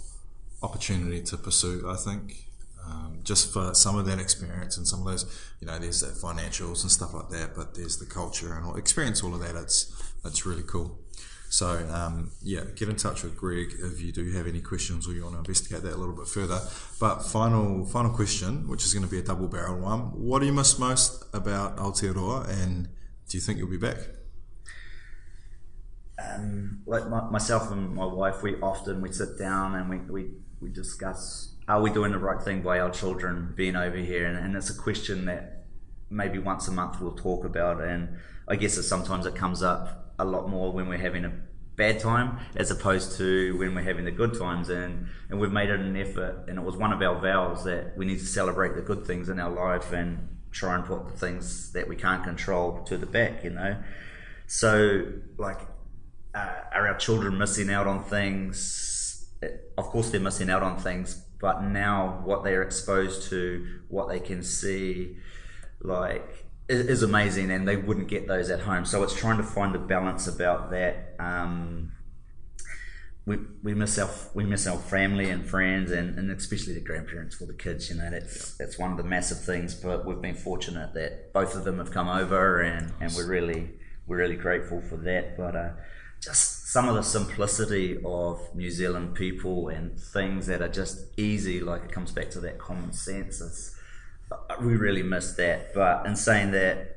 opportunity 0.65 1.23
to 1.23 1.37
pursue. 1.37 1.89
I 1.89 1.97
think 1.97 2.49
um, 2.87 3.21
just 3.23 3.53
for 3.53 3.75
some 3.75 3.97
of 3.97 4.07
that 4.07 4.19
experience 4.19 4.77
and 4.77 4.87
some 4.87 5.01
of 5.01 5.07
those, 5.07 5.25
you 5.61 5.67
know, 5.67 5.79
there's 5.79 6.01
that 6.01 6.15
financials 6.15 6.83
and 6.83 6.91
stuff 6.91 7.15
like 7.15 7.29
that, 7.31 7.55
but 7.55 7.75
there's 7.75 7.99
the 7.99 8.07
culture 8.07 8.55
and 8.55 8.65
all, 8.67 8.77
experience 8.77 9.23
all 9.23 9.35
of 9.35 9.41
that. 9.41 9.57
It's 9.57 9.93
it's 10.25 10.47
really 10.47 10.65
cool. 10.67 10.99
So 11.49 11.69
um, 11.93 12.33
yeah, 12.43 12.63
get 12.75 12.89
in 12.89 12.97
touch 12.97 13.23
with 13.23 13.37
Greg 13.37 13.69
if 13.79 14.01
you 14.03 14.11
do 14.11 14.33
have 14.33 14.47
any 14.47 14.61
questions 14.61 15.07
or 15.07 15.13
you 15.13 15.23
want 15.23 15.35
to 15.37 15.39
investigate 15.39 15.83
that 15.83 15.95
a 15.95 15.97
little 15.97 16.17
bit 16.17 16.27
further. 16.27 16.61
But 16.99 17.21
final 17.21 17.85
final 17.87 18.11
question, 18.11 18.67
which 18.67 18.85
is 18.85 18.93
going 18.93 19.05
to 19.05 19.11
be 19.11 19.19
a 19.19 19.23
double 19.23 19.49
barrel 19.49 19.79
one. 19.79 20.01
What 20.29 20.41
do 20.41 20.47
you 20.47 20.53
miss 20.53 20.79
most 20.79 21.25
about 21.33 21.77
Aotearoa, 21.77 22.49
and 22.63 22.89
do 23.29 23.37
you 23.37 23.41
think 23.41 23.59
you'll 23.59 23.71
be 23.71 23.77
back? 23.77 23.99
Um, 26.19 26.83
like 26.87 27.09
my, 27.09 27.29
myself 27.31 27.71
and 27.71 27.95
my 27.95 28.07
wife, 28.07 28.43
we 28.43 28.57
often 28.61 29.01
we 29.01 29.13
sit 29.13 29.39
down 29.39 29.75
and 29.75 29.91
we, 29.91 29.99
we, 29.99 30.31
we 30.65 30.71
discuss 30.71 31.55
are 31.69 31.81
we 31.81 31.91
doing 31.91 32.13
the 32.13 32.19
right 32.19 32.43
thing 32.43 32.63
by 32.63 32.79
our 32.79 32.91
children 32.91 33.53
being 33.57 33.77
over 33.77 33.97
here, 33.97 34.27
and, 34.27 34.37
and 34.37 34.57
it's 34.57 34.69
a 34.69 34.75
question 34.75 35.27
that 35.27 35.65
maybe 36.11 36.39
once 36.39 36.69
a 36.69 36.73
month 36.73 37.01
we'll 37.01 37.13
talk 37.13 37.45
about, 37.45 37.81
and 37.81 38.19
I 38.49 38.57
guess 38.57 38.75
sometimes 38.87 39.25
it 39.25 39.35
comes 39.35 39.63
up 39.63 40.15
a 40.19 40.25
lot 40.25 40.49
more 40.49 40.73
when 40.73 40.89
we're 40.89 40.99
having 40.99 41.25
a 41.25 41.33
bad 41.77 41.99
time 41.99 42.39
as 42.55 42.71
opposed 42.71 43.17
to 43.19 43.57
when 43.59 43.75
we're 43.75 43.83
having 43.83 44.05
the 44.05 44.11
good 44.11 44.39
times. 44.39 44.69
And 44.69 45.09
and 45.29 45.41
we've 45.41 45.51
made 45.51 45.71
it 45.71 45.81
an 45.81 45.97
effort 45.97 46.45
and 46.47 46.59
it 46.59 46.63
was 46.63 46.77
one 46.77 46.93
of 46.93 47.03
our 47.03 47.19
vows 47.21 47.65
that 47.65 47.97
we 47.97 48.05
need 48.05 48.21
to 48.21 48.27
celebrate 48.27 48.77
the 48.77 48.83
good 48.83 49.05
things 49.05 49.29
in 49.29 49.41
our 49.41 49.51
life 49.51 49.93
and 49.93 50.29
try 50.53 50.77
and 50.77 50.85
put 50.85 51.09
the 51.09 51.19
things 51.19 51.73
that 51.73 51.89
we 51.89 51.97
can't 51.97 52.23
control 52.23 52.85
to 52.85 52.97
the 52.97 53.07
back 53.07 53.43
you 53.43 53.51
know? 53.51 53.77
So 54.47 55.07
like 55.37 55.63
uh, 56.33 56.55
are 56.73 56.87
our 56.87 56.97
children 56.97 57.37
missing 57.37 57.71
out 57.71 57.89
on 57.89 58.05
things 58.05 58.94
of 59.79 59.85
course 59.87 60.11
they're 60.11 60.21
missing 60.21 60.51
out 60.51 60.63
on 60.63 60.77
things 60.79 61.25
but 61.41 61.63
now 61.63 62.21
what 62.25 62.45
they're 62.45 62.63
exposed 62.63 63.29
to 63.29 63.67
what 63.89 64.09
they 64.09 64.21
can 64.21 64.43
see 64.43 65.17
like 65.81 66.45
is, 66.69 67.03
amazing, 67.03 67.51
and 67.51 67.69
they 67.69 67.77
wouldn't 67.77 68.09
get 68.09 68.27
those 68.27 68.51
at 68.51 68.61
home. 68.61 68.85
So 68.85 69.03
it's 69.03 69.15
trying 69.15 69.37
to 69.37 69.43
find 69.43 69.75
a 69.75 69.79
balance 69.79 70.27
about 70.27 70.71
that. 70.71 71.15
Um, 71.19 71.93
we, 73.27 73.39
we 73.63 73.73
miss 73.75 73.99
our 73.99 74.11
we 74.35 74.45
miss 74.45 74.67
our 74.67 74.77
family 74.77 75.31
and 75.31 75.47
friends 75.47 75.91
and, 75.91 76.19
and 76.19 76.31
especially 76.31 76.75
the 76.75 76.81
grandparents 76.81 77.35
for 77.35 77.47
the 77.47 77.55
kids. 77.55 77.89
You 77.89 77.97
know 77.97 78.11
that's 78.11 78.55
that's 78.59 78.79
one 78.79 78.91
of 78.91 78.99
the 78.99 79.05
massive 79.05 79.43
things. 79.43 79.75
But 79.75 80.05
we've 80.05 80.21
been 80.21 80.35
fortunate 80.35 80.93
that 80.95 81.33
both 81.33 81.55
of 81.55 81.65
them 81.65 81.79
have 81.79 81.91
come 81.91 82.09
over, 82.09 82.61
and, 82.61 82.93
and 83.01 83.13
we're 83.15 83.27
really 83.27 83.71
we're 84.07 84.19
really 84.19 84.37
grateful 84.37 84.83
for 84.83 84.97
that. 84.97 85.39
But 85.39 85.57
uh, 85.57 85.71
just 86.21 86.69
some 86.69 86.89
of 86.89 86.95
the 86.95 87.03
simplicity 87.03 87.99
of 88.05 88.41
New 88.55 88.71
Zealand 88.71 89.15
people 89.15 89.69
and 89.69 89.99
things 89.99 90.47
that 90.47 90.61
are 90.63 90.69
just 90.69 91.07
easy, 91.19 91.61
like 91.61 91.85
it 91.85 91.93
comes 91.93 92.11
back 92.13 92.31
to 92.31 92.41
that 92.41 92.59
common 92.59 92.93
sense. 92.93 93.41
It's, 93.41 93.77
we 94.61 94.77
really 94.77 95.03
miss 95.03 95.33
that. 95.35 95.75
But 95.75 96.07
in 96.07 96.17
saying 96.17 96.51
that, 96.53 96.97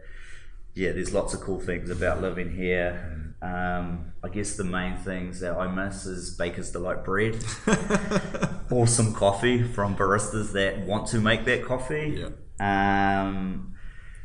yeah, 0.74 0.92
there's 0.92 1.14
lots 1.14 1.34
of 1.34 1.42
cool 1.42 1.60
things 1.60 1.90
about 1.90 2.22
living 2.22 2.56
here. 2.56 3.36
Um, 3.42 4.14
I 4.24 4.30
guess 4.30 4.56
the 4.56 4.64
main 4.64 4.98
things 4.98 5.40
that 5.42 5.56
I 5.56 5.68
miss 5.68 6.06
is 6.06 6.36
Baker's 6.36 6.72
Delight 6.72 7.06
bread, 7.06 7.44
awesome 8.72 9.14
coffee 9.14 9.62
from 9.62 9.96
baristas 9.96 10.54
that 10.54 10.80
want 10.80 11.08
to 11.10 11.20
make 11.20 11.46
that 11.46 11.64
coffee. 11.64 12.26
Yeah. 12.60 13.28
Um, 13.28 13.76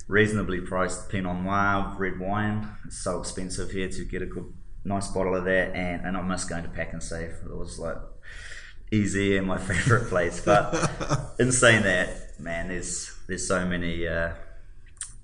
reasonably 0.09 0.61
priced 0.61 1.09
Pinot 1.11 1.43
Noir 1.43 1.95
red 1.99 2.19
wine. 2.19 2.69
It's 2.87 2.99
so 2.99 3.21
expensive 3.21 3.71
here 3.71 3.89
to 3.89 4.05
get 4.05 4.23
a 4.23 4.27
good, 4.27 4.53
nice 4.85 5.09
bottle 5.09 5.37
of 5.37 5.45
that, 5.45 5.75
and, 5.75 6.05
and 6.07 6.16
I 6.16 6.23
miss 6.23 6.45
going 6.45 6.64
to 6.64 6.68
Pak'nSave. 6.68 7.47
It 7.47 7.57
was 7.57 7.79
like 7.79 7.97
easy 8.90 9.37
and 9.37 9.47
my 9.47 9.59
favorite 9.71 10.09
place. 10.09 10.40
But 10.45 11.35
in 11.38 11.53
saying 11.53 11.83
that, 11.83 12.38
man, 12.38 12.68
there's 12.68 13.16
there's 13.27 13.47
so 13.47 13.66
many 13.66 14.07
uh, 14.07 14.33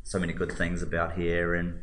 so 0.05 0.19
many 0.19 0.33
good 0.33 0.53
things 0.53 0.83
about 0.83 1.17
here. 1.17 1.55
And 1.55 1.83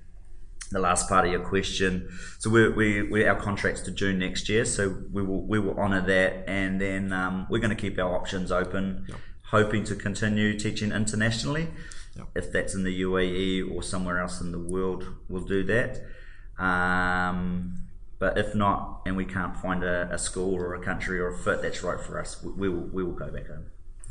the 0.71 0.79
last 0.79 1.07
part 1.07 1.25
of 1.25 1.31
your 1.31 1.41
question, 1.41 2.09
so 2.39 2.49
we 2.49 2.69
we, 2.69 3.03
we 3.03 3.25
our 3.25 3.39
contracts 3.39 3.81
to 3.81 3.91
June 3.91 4.19
next 4.19 4.49
year, 4.49 4.65
so 4.65 4.97
we 5.11 5.21
will 5.21 5.45
we 5.45 5.59
will 5.59 5.77
honour 5.77 6.01
that, 6.01 6.49
and 6.49 6.81
then 6.81 7.13
um, 7.13 7.47
we're 7.49 7.59
going 7.59 7.75
to 7.75 7.81
keep 7.81 7.99
our 7.99 8.15
options 8.15 8.51
open, 8.51 9.05
yep. 9.07 9.19
hoping 9.43 9.83
to 9.85 9.95
continue 9.95 10.57
teaching 10.57 10.91
internationally. 10.91 11.69
Yep. 12.15 12.27
If 12.35 12.51
that's 12.51 12.73
in 12.73 12.83
the 12.83 13.01
UAE 13.01 13.75
or 13.75 13.83
somewhere 13.83 14.21
else 14.21 14.39
in 14.39 14.53
the 14.53 14.59
world, 14.59 15.05
we'll 15.27 15.43
do 15.43 15.63
that. 15.63 16.01
Um, 16.57 17.75
but 18.19 18.37
if 18.37 18.55
not, 18.55 19.01
and 19.05 19.17
we 19.17 19.25
can't 19.25 19.57
find 19.57 19.83
a, 19.83 20.09
a, 20.11 20.17
school 20.17 20.55
or 20.55 20.73
a 20.73 20.79
country 20.81 21.19
or 21.19 21.27
a 21.27 21.37
fit 21.37 21.61
that's 21.61 21.83
right 21.83 21.99
for 21.99 22.19
us, 22.19 22.41
we, 22.41 22.51
we 22.51 22.69
will 22.69 22.87
we 22.93 23.03
will 23.03 23.11
go 23.11 23.29
back 23.29 23.47
home. 23.47 23.65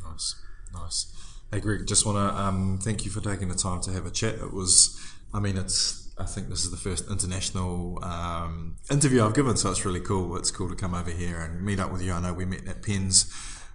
Nice, 0.04 0.37
nice. 0.74 1.12
Hey 1.50 1.61
Greg, 1.61 1.87
just 1.87 2.04
want 2.04 2.16
to 2.18 2.40
um, 2.40 2.78
thank 2.83 3.04
you 3.04 3.11
for 3.11 3.20
taking 3.20 3.48
the 3.48 3.54
time 3.54 3.80
to 3.83 3.92
have 3.92 4.04
a 4.07 4.11
chat. 4.11 4.35
It 4.35 4.52
was, 4.52 5.00
I 5.33 5.40
mean, 5.40 5.57
it's. 5.57 6.02
I 6.16 6.26
think 6.26 6.48
this 6.48 6.64
is 6.64 6.70
the 6.70 6.76
first 6.76 7.11
international 7.11 7.98
um, 8.04 8.76
interview 8.88 9.24
I've 9.24 9.35
given, 9.35 9.57
so 9.57 9.70
it's 9.70 9.85
really 9.85 9.98
cool. 9.98 10.37
It's 10.37 10.52
cool 10.52 10.68
to 10.68 10.76
come 10.76 10.94
over 10.94 11.11
here 11.11 11.40
and 11.40 11.64
meet 11.64 11.80
up 11.80 11.90
with 11.90 12.02
you. 12.02 12.12
I 12.12 12.20
know 12.20 12.33
we 12.33 12.44
met 12.44 12.68
at 12.68 12.85
Pens 12.85 13.24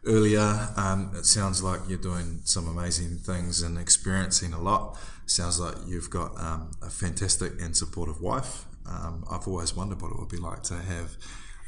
earlier. 0.06 0.70
Um, 0.76 1.12
it 1.16 1.26
sounds 1.26 1.64
like 1.64 1.82
you're 1.88 1.98
doing 1.98 2.42
some 2.44 2.68
amazing 2.68 3.18
things 3.18 3.62
and 3.62 3.78
experiencing 3.78 4.54
a 4.54 4.62
lot. 4.62 4.98
sounds 5.26 5.60
like 5.60 5.76
you've 5.88 6.10
got 6.10 6.40
um, 6.40 6.72
a 6.82 6.90
fantastic 6.90 7.54
and 7.62 7.76
supportive 7.76 8.22
wife. 8.22 8.66
Um, 8.86 9.24
I've 9.30 9.48
always 9.48 9.76
wondered 9.76 10.02
what 10.02 10.12
it 10.12 10.20
would 10.20 10.30
be 10.30 10.38
like 10.38 10.64
to 10.64 10.76
have. 10.76 11.16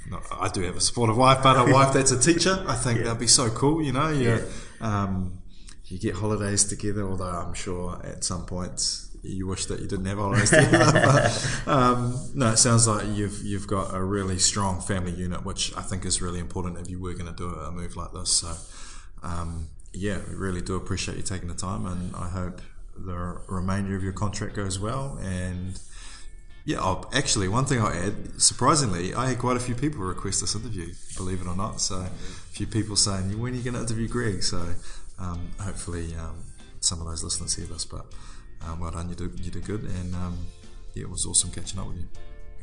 Not, 0.10 0.24
I 0.32 0.48
do 0.48 0.62
have 0.62 0.76
a 0.76 0.82
supportive 0.82 1.18
wife, 1.18 1.44
but 1.44 1.56
a 1.58 1.72
wife 1.72 1.94
that's 1.94 2.12
a 2.12 2.20
teacher. 2.20 2.64
I 2.68 2.76
think 2.76 3.00
yeah. 3.00 3.06
that'd 3.06 3.20
be 3.20 3.28
so 3.28 3.50
cool. 3.50 3.84
You 3.84 3.94
know, 3.94 4.10
you, 4.10 4.30
yeah. 4.30 4.42
um, 4.82 5.42
you 5.86 6.00
get 6.00 6.16
holidays 6.16 6.64
together. 6.64 7.08
Although 7.08 7.26
I'm 7.26 7.54
sure 7.54 8.02
at 8.04 8.24
some 8.24 8.46
point 8.46 8.80
you 9.24 9.48
wish 9.48 9.66
that 9.68 9.80
you 9.80 9.88
didn't 9.88 10.06
have 10.06 10.18
holidays 10.18 10.50
together. 10.50 11.30
um, 11.68 12.20
no, 12.34 12.52
it 12.52 12.58
sounds 12.58 12.88
like 12.88 13.06
you've 13.10 13.44
you've 13.44 13.68
got 13.68 13.94
a 13.94 14.04
really 14.04 14.38
strong 14.38 14.82
family 14.82 15.12
unit, 15.12 15.46
which 15.46 15.76
I 15.76 15.82
think 15.82 16.06
is 16.06 16.22
really 16.22 16.40
important 16.40 16.78
if 16.80 16.90
you 16.90 17.00
were 17.00 17.14
going 17.14 17.34
to 17.34 17.36
do 17.36 17.50
a 17.50 17.72
move 17.72 17.96
like 17.96 18.12
this. 18.14 18.30
So, 18.30 18.54
um, 19.24 19.70
yeah, 19.94 20.20
we 20.28 20.36
really 20.36 20.62
do 20.62 20.76
appreciate 20.76 21.18
you 21.18 21.24
taking 21.24 21.48
the 21.48 21.56
time, 21.56 21.86
and 21.86 22.16
I 22.16 22.30
hope 22.30 22.62
the 22.96 23.42
remainder 23.48 23.96
of 23.96 24.04
your 24.04 24.14
contract 24.14 24.56
goes 24.56 24.78
well 24.78 25.18
and 25.24 25.80
yeah, 26.64 26.80
I'll, 26.80 27.10
actually, 27.14 27.48
one 27.48 27.66
thing 27.66 27.82
I'll 27.82 27.88
add, 27.88 28.40
surprisingly, 28.40 29.16
I 29.16 29.30
had 29.30 29.40
quite 29.40 29.58
a 29.58 29.60
few 29.60 29.74
people 29.74 30.02
request 30.02 30.42
this 30.42 30.54
interview, 30.54 30.94
believe 31.18 31.42
it 31.42 31.48
or 31.48 31.56
not. 31.56 31.82
So, 31.82 31.96
a 31.96 32.10
few 32.52 32.68
people 32.68 32.96
saying, 32.96 33.40
when 33.40 33.54
are 33.54 33.56
you 33.56 33.64
going 33.64 33.74
to 33.74 33.80
interview 33.80 34.08
Greg? 34.08 34.44
So, 34.44 34.64
um, 35.18 35.50
hopefully, 35.60 36.14
um, 36.20 36.44
some 36.80 37.02
of 37.02 37.08
those 37.08 37.24
listeners 37.24 37.56
hear 37.56 37.66
this. 37.66 37.86
But 37.86 38.06
um, 38.66 38.80
well 38.80 38.92
done, 38.92 39.10
you 39.10 39.16
did, 39.16 39.40
you 39.40 39.52
did 39.52 39.66
good. 39.66 39.84
And 39.84 40.16
um, 40.16 40.38
yeah, 40.94 41.04
it 41.04 41.10
was 41.10 41.26
awesome 41.26 41.52
catching 41.52 41.80
up 41.80 41.88
with 41.88 41.98
you. 41.98 42.08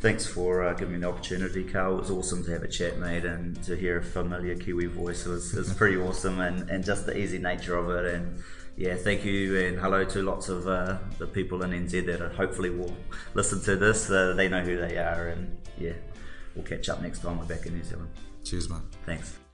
Thanks 0.00 0.24
for 0.24 0.62
uh, 0.62 0.74
giving 0.74 0.94
me 0.94 1.00
the 1.00 1.08
opportunity, 1.08 1.64
Carl. 1.64 1.96
It 1.96 2.00
was 2.02 2.10
awesome 2.10 2.44
to 2.44 2.52
have 2.52 2.62
a 2.62 2.68
chat, 2.68 2.98
mate, 2.98 3.24
and 3.24 3.60
to 3.64 3.76
hear 3.76 3.98
a 3.98 4.02
familiar 4.02 4.54
Kiwi 4.54 4.86
voice 4.86 5.24
was, 5.24 5.52
was 5.54 5.72
pretty 5.74 5.96
awesome, 5.96 6.38
and, 6.38 6.70
and 6.70 6.84
just 6.84 7.04
the 7.04 7.18
easy 7.18 7.38
nature 7.38 7.76
of 7.76 7.90
it. 7.90 8.14
And 8.14 8.40
yeah, 8.76 8.94
thank 8.94 9.24
you 9.24 9.58
and 9.58 9.76
hello 9.76 10.04
to 10.04 10.22
lots 10.22 10.48
of 10.48 10.68
uh, 10.68 10.98
the 11.18 11.26
people 11.26 11.64
in 11.64 11.72
NZ 11.72 12.06
that 12.06 12.20
hopefully 12.32 12.70
will 12.70 12.96
listen 13.34 13.60
to 13.62 13.74
this. 13.74 14.08
Uh, 14.08 14.34
they 14.34 14.48
know 14.48 14.62
who 14.62 14.76
they 14.76 14.98
are, 14.98 15.28
and 15.28 15.58
yeah, 15.76 15.94
we'll 16.54 16.64
catch 16.64 16.88
up 16.88 17.02
next 17.02 17.18
time 17.20 17.36
we're 17.36 17.44
back 17.46 17.66
in 17.66 17.74
New 17.74 17.82
Zealand. 17.82 18.10
Cheers, 18.44 18.70
man. 18.70 18.82
Thanks. 19.04 19.47